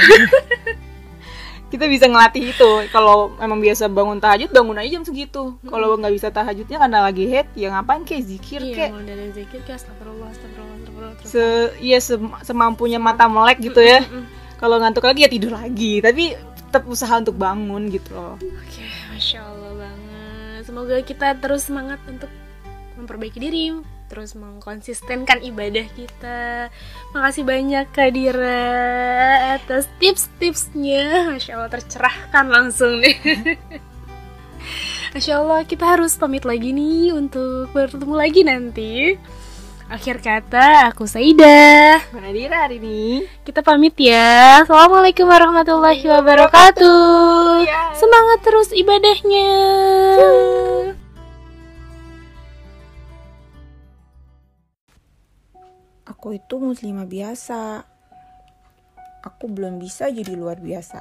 Kita 1.68 1.84
bisa 1.84 2.08
ngelatih 2.08 2.52
itu. 2.52 2.70
Kalau 2.88 3.36
memang 3.36 3.60
biasa 3.60 3.92
bangun 3.92 4.18
tahajud 4.18 4.48
bangun 4.52 4.80
aja 4.80 4.88
jam 4.98 5.04
segitu. 5.04 5.56
Kalau 5.64 5.96
nggak 6.00 6.14
bisa 6.16 6.28
tahajudnya 6.32 6.76
karena 6.80 6.98
lagi 7.04 7.24
head 7.28 7.46
ya 7.52 7.68
ngapain 7.76 8.02
kayak 8.08 8.24
zikir 8.24 8.60
iya, 8.64 8.74
kayak 8.74 8.92
dari 9.04 9.26
zikir 9.36 9.60
kayak 9.68 9.78
astagfirullah, 9.80 10.28
astagfirullah, 10.32 11.12
se 11.24 11.44
iya 11.84 11.98
sem- 12.00 12.40
semampunya 12.40 12.96
mata 12.96 13.28
melek 13.28 13.60
gitu 13.60 13.80
ya. 13.84 14.00
Kalau 14.58 14.80
ngantuk 14.82 15.06
lagi 15.06 15.22
ya 15.22 15.30
tidur 15.30 15.54
lagi 15.54 16.02
tapi 16.02 16.34
tetap 16.68 16.84
usaha 16.84 17.16
untuk 17.16 17.36
bangun 17.36 17.88
gitu 17.88 18.12
loh. 18.12 18.36
Oke, 18.40 18.84
masya 19.12 19.40
Allah 19.44 19.72
banget. 19.76 20.60
Semoga 20.68 20.96
kita 21.00 21.32
terus 21.40 21.64
semangat 21.64 21.96
untuk 22.04 22.28
memperbaiki 22.98 23.38
diri, 23.40 23.72
terus 24.08 24.32
mengkonsistenkan 24.34 25.44
ibadah 25.44 25.84
kita. 25.92 26.72
Makasih 27.12 27.44
banyak 27.44 27.86
Kak 27.92 28.10
Dira 28.16 28.64
atas 29.60 29.86
tips-tipsnya. 30.00 31.30
Masya 31.30 31.60
Allah 31.60 31.70
tercerahkan 31.70 32.46
langsung 32.48 33.04
nih. 33.04 33.16
Masya 35.14 35.40
Allah 35.40 35.60
kita 35.68 35.84
harus 35.84 36.16
pamit 36.16 36.42
lagi 36.48 36.72
nih 36.72 37.12
untuk 37.12 37.70
bertemu 37.76 38.14
lagi 38.16 38.42
nanti. 38.44 38.94
Akhir 39.88 40.20
kata, 40.20 40.92
aku 40.92 41.08
Saida. 41.08 41.96
mana 42.12 42.28
Dira 42.28 42.68
hari 42.68 42.76
ini 42.76 43.24
Kita 43.40 43.64
pamit 43.64 43.96
ya. 43.96 44.60
Assalamualaikum 44.60 45.24
warahmatullahi 45.24 46.04
wabarakatuh. 46.04 47.64
Iya. 47.64 47.96
Semangat 47.96 48.44
terus 48.44 48.68
ibadahnya. 48.76 49.48
Aku 56.18 56.34
itu 56.34 56.58
muslimah 56.58 57.06
biasa. 57.06 57.86
Aku 59.22 59.46
belum 59.46 59.78
bisa 59.78 60.10
jadi 60.10 60.34
luar 60.34 60.58
biasa. 60.58 60.98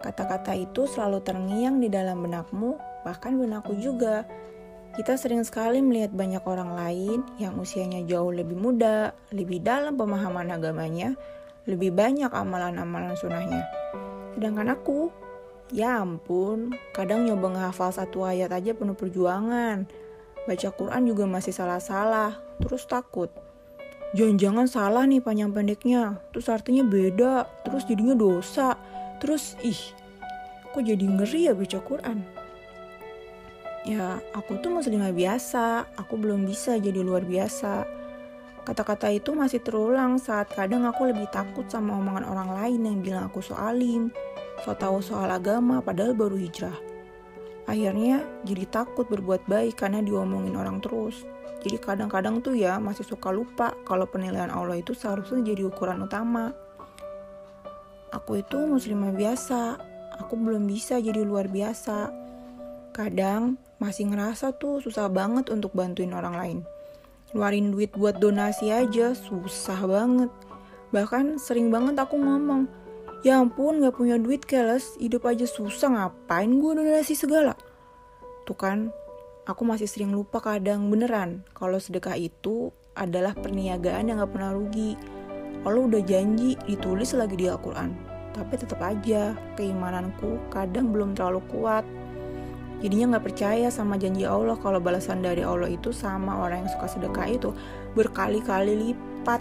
Kata-kata 0.00 0.56
itu 0.56 0.88
selalu 0.88 1.20
terngiang 1.20 1.84
di 1.84 1.92
dalam 1.92 2.24
benakmu, 2.24 2.80
bahkan 3.04 3.36
benakku 3.36 3.76
juga. 3.76 4.24
Kita 4.96 5.20
sering 5.20 5.44
sekali 5.44 5.84
melihat 5.84 6.16
banyak 6.16 6.40
orang 6.48 6.72
lain 6.72 7.28
yang 7.36 7.60
usianya 7.60 8.00
jauh 8.08 8.32
lebih 8.32 8.56
muda, 8.56 9.12
lebih 9.36 9.60
dalam 9.60 10.00
pemahaman 10.00 10.48
agamanya, 10.48 11.12
lebih 11.68 11.92
banyak 11.92 12.32
amalan-amalan 12.32 13.12
sunnahnya. 13.20 13.68
Sedangkan 14.32 14.80
aku, 14.80 15.12
ya 15.76 16.00
ampun, 16.00 16.72
kadang 16.96 17.28
nyoba 17.28 17.52
ngehafal 17.52 17.92
satu 17.92 18.24
ayat 18.24 18.48
aja 18.48 18.72
penuh 18.72 18.96
perjuangan. 18.96 19.84
Baca 20.48 20.68
Quran 20.72 21.04
juga 21.04 21.28
masih 21.28 21.52
salah-salah, 21.52 22.40
terus 22.64 22.88
takut. 22.88 23.49
Jangan-jangan 24.10 24.66
salah 24.66 25.06
nih 25.06 25.22
panjang 25.22 25.54
pendeknya, 25.54 26.18
terus 26.34 26.50
artinya 26.50 26.82
beda, 26.82 27.46
terus 27.62 27.86
jadinya 27.86 28.18
dosa. 28.18 28.74
Terus 29.22 29.54
ih, 29.62 29.78
kok 30.74 30.82
jadi 30.82 31.06
ngeri 31.06 31.46
ya 31.46 31.54
baca 31.54 31.78
Quran? 31.78 32.18
Ya, 33.86 34.18
aku 34.34 34.58
tuh 34.58 34.74
muslimah 34.74 35.14
biasa, 35.14 35.94
aku 35.94 36.18
belum 36.18 36.42
bisa 36.42 36.74
jadi 36.82 37.00
luar 37.00 37.22
biasa. 37.22 37.86
Kata-kata 38.66 39.08
itu 39.14 39.30
masih 39.32 39.62
terulang 39.62 40.18
saat 40.20 40.50
kadang 40.52 40.84
aku 40.84 41.08
lebih 41.08 41.30
takut 41.32 41.64
sama 41.70 41.96
omongan 41.96 42.26
orang 42.26 42.50
lain 42.50 42.80
yang 42.84 42.98
bilang 43.00 43.24
aku 43.30 43.40
soalim, 43.40 44.10
so 44.66 44.74
tau 44.74 44.98
soal 45.00 45.30
agama 45.30 45.78
padahal 45.80 46.18
baru 46.18 46.34
hijrah. 46.36 46.76
Akhirnya 47.70 48.26
jadi 48.42 48.66
takut 48.66 49.06
berbuat 49.06 49.46
baik 49.46 49.78
karena 49.80 50.02
diomongin 50.02 50.58
orang 50.58 50.82
terus. 50.82 51.22
Jadi 51.60 51.76
kadang-kadang 51.76 52.40
tuh 52.40 52.56
ya 52.56 52.80
masih 52.80 53.04
suka 53.04 53.28
lupa 53.28 53.76
kalau 53.84 54.08
penilaian 54.08 54.48
Allah 54.48 54.80
itu 54.80 54.96
seharusnya 54.96 55.44
jadi 55.44 55.68
ukuran 55.68 56.00
utama. 56.00 56.56
Aku 58.10 58.40
itu 58.40 58.56
muslimah 58.56 59.12
biasa, 59.12 59.76
aku 60.18 60.34
belum 60.40 60.64
bisa 60.64 60.96
jadi 60.98 61.20
luar 61.20 61.46
biasa. 61.46 62.10
Kadang 62.90 63.60
masih 63.78 64.08
ngerasa 64.10 64.56
tuh 64.56 64.80
susah 64.80 65.06
banget 65.12 65.52
untuk 65.52 65.76
bantuin 65.76 66.10
orang 66.16 66.34
lain. 66.34 66.58
Luarin 67.30 67.70
duit 67.70 67.94
buat 67.94 68.18
donasi 68.18 68.74
aja 68.74 69.14
susah 69.14 69.78
banget. 69.86 70.32
Bahkan 70.90 71.38
sering 71.38 71.70
banget 71.70 71.94
aku 72.02 72.18
ngomong, 72.18 72.66
ya 73.22 73.38
ampun 73.38 73.78
gak 73.78 73.94
punya 73.94 74.18
duit 74.18 74.42
keles, 74.42 74.98
hidup 74.98 75.22
aja 75.30 75.46
susah 75.46 75.94
ngapain 75.94 76.50
gue 76.50 76.72
donasi 76.74 77.14
segala. 77.14 77.54
Tuh 78.42 78.58
kan, 78.58 78.90
aku 79.48 79.62
masih 79.64 79.88
sering 79.88 80.12
lupa 80.12 80.42
kadang 80.42 80.92
beneran 80.92 81.44
kalau 81.56 81.80
sedekah 81.80 82.16
itu 82.16 82.72
adalah 82.92 83.32
perniagaan 83.32 84.12
yang 84.12 84.20
gak 84.20 84.32
pernah 84.34 84.52
rugi. 84.52 84.98
Allah 85.64 85.82
udah 85.84 86.02
janji 86.04 86.56
ditulis 86.64 87.12
lagi 87.16 87.36
di 87.36 87.46
Al-Quran. 87.48 87.92
Tapi 88.30 88.54
tetap 88.56 88.80
aja 88.80 89.36
keimananku 89.56 90.40
kadang 90.52 90.92
belum 90.92 91.16
terlalu 91.16 91.40
kuat. 91.52 91.84
Jadinya 92.80 93.16
gak 93.16 93.32
percaya 93.32 93.68
sama 93.68 94.00
janji 94.00 94.24
Allah 94.24 94.56
kalau 94.56 94.80
balasan 94.80 95.20
dari 95.20 95.44
Allah 95.44 95.68
itu 95.68 95.92
sama 95.92 96.44
orang 96.44 96.64
yang 96.64 96.70
suka 96.72 96.86
sedekah 96.88 97.28
itu 97.28 97.50
berkali-kali 97.96 98.92
lipat. 98.92 99.40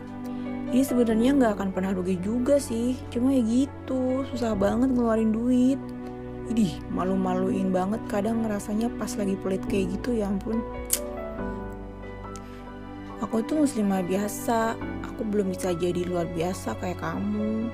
Jadi 0.70 0.86
sebenarnya 0.86 1.34
nggak 1.34 1.54
akan 1.58 1.70
pernah 1.74 1.92
rugi 1.98 2.22
juga 2.22 2.62
sih. 2.62 2.94
Cuma 3.10 3.34
ya 3.34 3.42
gitu, 3.42 4.22
susah 4.30 4.54
banget 4.54 4.94
ngeluarin 4.94 5.34
duit. 5.34 5.82
Idih, 6.50 6.82
malu-maluin 6.90 7.70
banget 7.70 8.02
kadang 8.10 8.42
ngerasanya 8.42 8.90
pas 8.98 9.14
lagi 9.14 9.38
pelit 9.38 9.62
kayak 9.70 9.94
gitu 9.94 10.18
ya 10.18 10.34
ampun. 10.34 10.58
Aku 13.22 13.46
tuh 13.46 13.62
muslimah 13.62 14.02
biasa, 14.02 14.74
aku 15.06 15.30
belum 15.30 15.54
bisa 15.54 15.78
jadi 15.78 16.02
luar 16.10 16.26
biasa 16.34 16.74
kayak 16.82 17.06
kamu. 17.06 17.70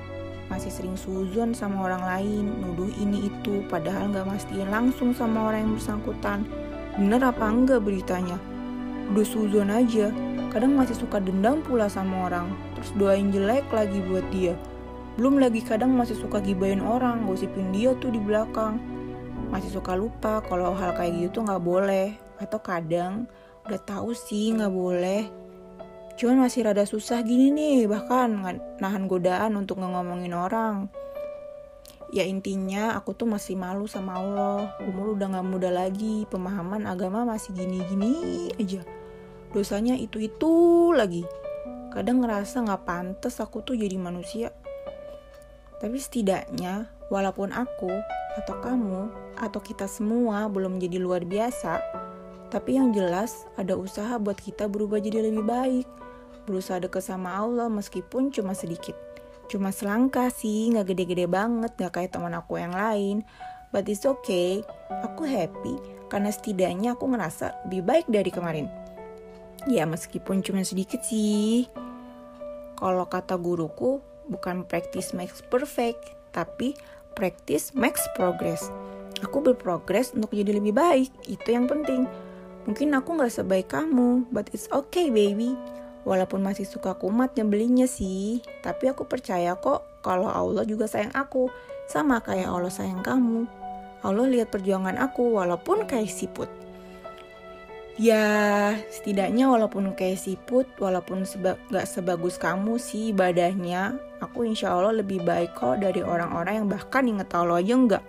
Masih 0.52 0.68
sering 0.68 0.92
suzon 0.92 1.56
sama 1.56 1.88
orang 1.88 2.04
lain, 2.04 2.44
nuduh 2.60 2.92
ini 3.00 3.32
itu, 3.32 3.64
padahal 3.72 4.12
gak 4.12 4.28
mastiin 4.28 4.68
langsung 4.68 5.16
sama 5.16 5.48
orang 5.48 5.64
yang 5.64 5.72
bersangkutan. 5.80 6.44
Bener 7.00 7.24
apa 7.24 7.48
enggak 7.48 7.80
beritanya? 7.80 8.36
Udah 9.08 9.24
suzon 9.24 9.72
aja, 9.72 10.12
kadang 10.52 10.76
masih 10.76 11.00
suka 11.00 11.16
dendam 11.16 11.64
pula 11.64 11.88
sama 11.88 12.28
orang, 12.28 12.52
terus 12.76 12.92
doain 13.00 13.32
jelek 13.32 13.64
lagi 13.72 14.04
buat 14.04 14.28
dia 14.28 14.52
belum 15.16 15.40
lagi 15.40 15.64
kadang 15.64 15.96
masih 15.96 16.16
suka 16.20 16.44
gibain 16.44 16.84
orang, 16.84 17.24
gosipin 17.24 17.72
dia 17.72 17.96
tuh 17.96 18.12
di 18.12 18.20
belakang. 18.20 18.76
Masih 19.48 19.72
suka 19.72 19.96
lupa 19.96 20.44
kalau 20.44 20.76
hal 20.76 20.92
kayak 20.92 21.32
gitu 21.32 21.40
nggak 21.40 21.64
boleh. 21.64 22.12
Atau 22.36 22.60
kadang 22.60 23.24
udah 23.64 23.80
tahu 23.80 24.12
sih 24.12 24.52
nggak 24.52 24.72
boleh. 24.72 25.24
Cuman 26.16 26.48
masih 26.48 26.68
rada 26.68 26.84
susah 26.84 27.20
gini 27.24 27.52
nih, 27.52 27.88
bahkan 27.88 28.40
nahan 28.80 29.04
godaan 29.08 29.56
untuk 29.56 29.80
ngomongin 29.80 30.32
orang. 30.32 30.88
Ya 32.14 32.22
intinya 32.22 32.94
aku 32.94 33.12
tuh 33.12 33.28
masih 33.28 33.58
malu 33.58 33.84
sama 33.90 34.16
Allah. 34.16 34.72
Umur 34.86 35.18
udah 35.18 35.26
gak 35.26 35.44
muda 35.44 35.68
lagi, 35.74 36.22
pemahaman 36.30 36.86
agama 36.86 37.26
masih 37.26 37.52
gini-gini 37.52 38.48
aja. 38.56 38.80
Dosanya 39.50 39.98
itu-itu 39.98 40.94
lagi. 40.94 41.26
Kadang 41.90 42.22
ngerasa 42.22 42.62
gak 42.62 42.86
pantas 42.86 43.42
aku 43.42 43.60
tuh 43.66 43.74
jadi 43.74 43.98
manusia. 43.98 44.54
Tapi 45.76 45.96
setidaknya, 46.00 46.88
walaupun 47.12 47.52
aku 47.52 47.92
atau 48.36 48.56
kamu 48.64 49.12
atau 49.36 49.60
kita 49.60 49.84
semua 49.84 50.48
belum 50.48 50.80
jadi 50.80 50.96
luar 50.96 51.24
biasa, 51.28 51.80
tapi 52.48 52.78
yang 52.78 52.94
jelas 52.94 53.44
ada 53.60 53.76
usaha 53.76 54.16
buat 54.16 54.38
kita 54.38 54.70
berubah 54.70 55.02
jadi 55.02 55.20
lebih 55.28 55.44
baik. 55.44 55.86
Berusaha 56.46 56.78
deket 56.78 57.02
sama 57.02 57.34
Allah 57.36 57.66
meskipun 57.66 58.30
cuma 58.30 58.54
sedikit. 58.54 58.94
Cuma 59.46 59.70
selangkah 59.70 60.30
sih, 60.30 60.70
nggak 60.74 60.94
gede-gede 60.94 61.26
banget, 61.26 61.74
nggak 61.74 61.92
kayak 61.92 62.10
teman 62.14 62.34
aku 62.34 62.58
yang 62.58 62.74
lain. 62.74 63.26
But 63.74 63.90
it's 63.90 64.06
okay, 64.06 64.62
aku 65.02 65.26
happy 65.26 65.76
karena 66.06 66.30
setidaknya 66.30 66.94
aku 66.94 67.10
ngerasa 67.10 67.66
lebih 67.66 67.82
baik 67.82 68.06
dari 68.06 68.30
kemarin. 68.30 68.66
Ya 69.66 69.82
meskipun 69.84 70.46
cuma 70.46 70.62
sedikit 70.62 71.02
sih. 71.02 71.66
Kalau 72.78 73.10
kata 73.10 73.34
guruku, 73.34 73.98
bukan 74.30 74.66
practice 74.66 75.14
makes 75.14 75.42
perfect, 75.46 76.14
tapi 76.34 76.74
practice 77.16 77.72
makes 77.72 78.02
progress. 78.14 78.68
Aku 79.24 79.40
berprogres 79.40 80.12
untuk 80.12 80.36
jadi 80.36 80.60
lebih 80.60 80.76
baik, 80.76 81.08
itu 81.24 81.48
yang 81.48 81.64
penting. 81.64 82.04
Mungkin 82.68 82.92
aku 82.92 83.16
gak 83.16 83.32
sebaik 83.32 83.72
kamu, 83.72 84.28
but 84.28 84.50
it's 84.52 84.68
okay 84.74 85.08
baby. 85.08 85.56
Walaupun 86.06 86.44
masih 86.44 86.68
suka 86.68 86.94
kumat 86.98 87.34
nyebelinya 87.34 87.88
sih, 87.88 88.44
tapi 88.62 88.92
aku 88.92 89.08
percaya 89.08 89.56
kok 89.58 89.82
kalau 90.04 90.30
Allah 90.30 90.62
juga 90.62 90.86
sayang 90.86 91.14
aku, 91.16 91.50
sama 91.90 92.22
kayak 92.22 92.46
Allah 92.46 92.70
sayang 92.70 93.02
kamu. 93.02 93.46
Allah 94.06 94.26
lihat 94.30 94.54
perjuangan 94.54 94.94
aku 95.02 95.34
walaupun 95.34 95.88
kayak 95.88 96.12
siput. 96.12 96.46
Ya, 97.96 98.76
setidaknya 98.92 99.48
walaupun 99.48 99.96
kayak 99.96 100.20
siput, 100.20 100.68
walaupun 100.76 101.24
seba 101.24 101.56
gak 101.72 101.88
sebagus 101.88 102.36
kamu 102.36 102.76
sih 102.76 103.16
ibadahnya, 103.16 103.96
aku 104.20 104.44
insya 104.44 104.76
Allah 104.76 105.00
lebih 105.00 105.24
baik 105.24 105.56
kok 105.56 105.80
dari 105.80 106.04
orang-orang 106.04 106.60
yang 106.60 106.68
bahkan 106.68 107.08
inget 107.08 107.32
Allah 107.32 107.56
aja 107.56 107.72
enggak. 107.72 108.04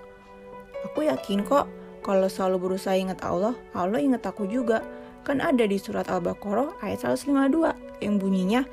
Aku 0.91 1.07
yakin 1.07 1.47
kok, 1.47 1.71
kalau 2.03 2.27
selalu 2.27 2.67
berusaha 2.67 2.99
inget 2.99 3.23
Allah, 3.23 3.55
Allah 3.71 4.03
inget 4.03 4.27
aku 4.27 4.43
juga. 4.51 4.83
Kan 5.23 5.39
ada 5.39 5.63
di 5.63 5.79
surat 5.79 6.11
Al-Baqarah 6.11 6.83
ayat 6.83 7.07
152 7.07 8.03
yang 8.03 8.19
bunyinya, 8.19 8.67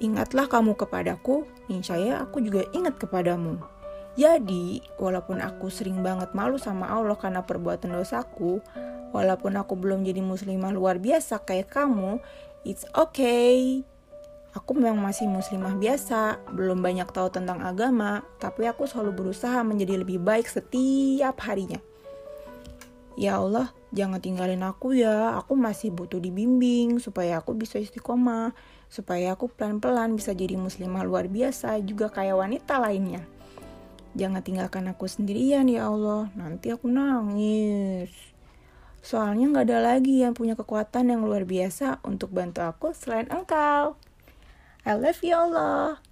Ingatlah 0.00 0.48
kamu 0.48 0.80
kepadaku, 0.80 1.44
Allah 1.68 2.24
aku 2.24 2.40
juga 2.40 2.64
ingat 2.72 2.96
kepadamu. 2.96 3.60
Jadi, 4.20 4.84
walaupun 5.00 5.40
aku 5.40 5.72
sering 5.72 6.04
banget 6.04 6.36
malu 6.36 6.60
sama 6.60 6.92
Allah 6.92 7.16
karena 7.16 7.40
perbuatan 7.40 7.96
dosaku, 7.96 8.60
Walaupun 9.10 9.58
aku 9.58 9.74
belum 9.74 10.06
jadi 10.06 10.22
muslimah 10.22 10.70
luar 10.70 11.02
biasa 11.02 11.42
kayak 11.42 11.74
kamu, 11.74 12.22
it's 12.62 12.86
okay. 12.94 13.82
Aku 14.54 14.74
memang 14.74 14.98
masih 14.98 15.30
muslimah 15.30 15.78
biasa, 15.78 16.42
belum 16.50 16.82
banyak 16.82 17.06
tahu 17.10 17.30
tentang 17.30 17.62
agama, 17.62 18.26
tapi 18.42 18.66
aku 18.66 18.86
selalu 18.86 19.14
berusaha 19.14 19.62
menjadi 19.62 20.02
lebih 20.02 20.18
baik 20.22 20.46
setiap 20.46 21.38
harinya. 21.46 21.78
Ya 23.18 23.38
Allah, 23.38 23.70
jangan 23.94 24.22
tinggalin 24.22 24.62
aku 24.62 24.94
ya. 24.94 25.38
Aku 25.38 25.54
masih 25.54 25.94
butuh 25.94 26.18
dibimbing 26.22 26.98
supaya 27.02 27.38
aku 27.42 27.54
bisa 27.54 27.78
istiqomah, 27.78 28.54
supaya 28.90 29.34
aku 29.34 29.50
pelan-pelan 29.50 30.18
bisa 30.18 30.34
jadi 30.34 30.54
muslimah 30.54 31.02
luar 31.02 31.26
biasa 31.26 31.78
juga 31.82 32.10
kayak 32.10 32.38
wanita 32.38 32.78
lainnya. 32.78 33.22
Jangan 34.18 34.42
tinggalkan 34.42 34.90
aku 34.90 35.06
sendirian 35.06 35.70
ya 35.70 35.86
Allah, 35.86 36.34
nanti 36.34 36.74
aku 36.74 36.90
nangis. 36.90 38.10
Soalnya 39.00 39.48
nggak 39.48 39.66
ada 39.70 39.78
lagi 39.94 40.20
yang 40.20 40.34
punya 40.34 40.58
kekuatan 40.58 41.14
yang 41.14 41.22
luar 41.22 41.46
biasa 41.46 42.02
untuk 42.02 42.34
bantu 42.34 42.66
aku 42.66 42.90
selain 42.92 43.30
engkau. 43.30 43.94
I 44.82 44.92
love 44.98 45.22
you 45.22 45.38
Allah. 45.38 46.02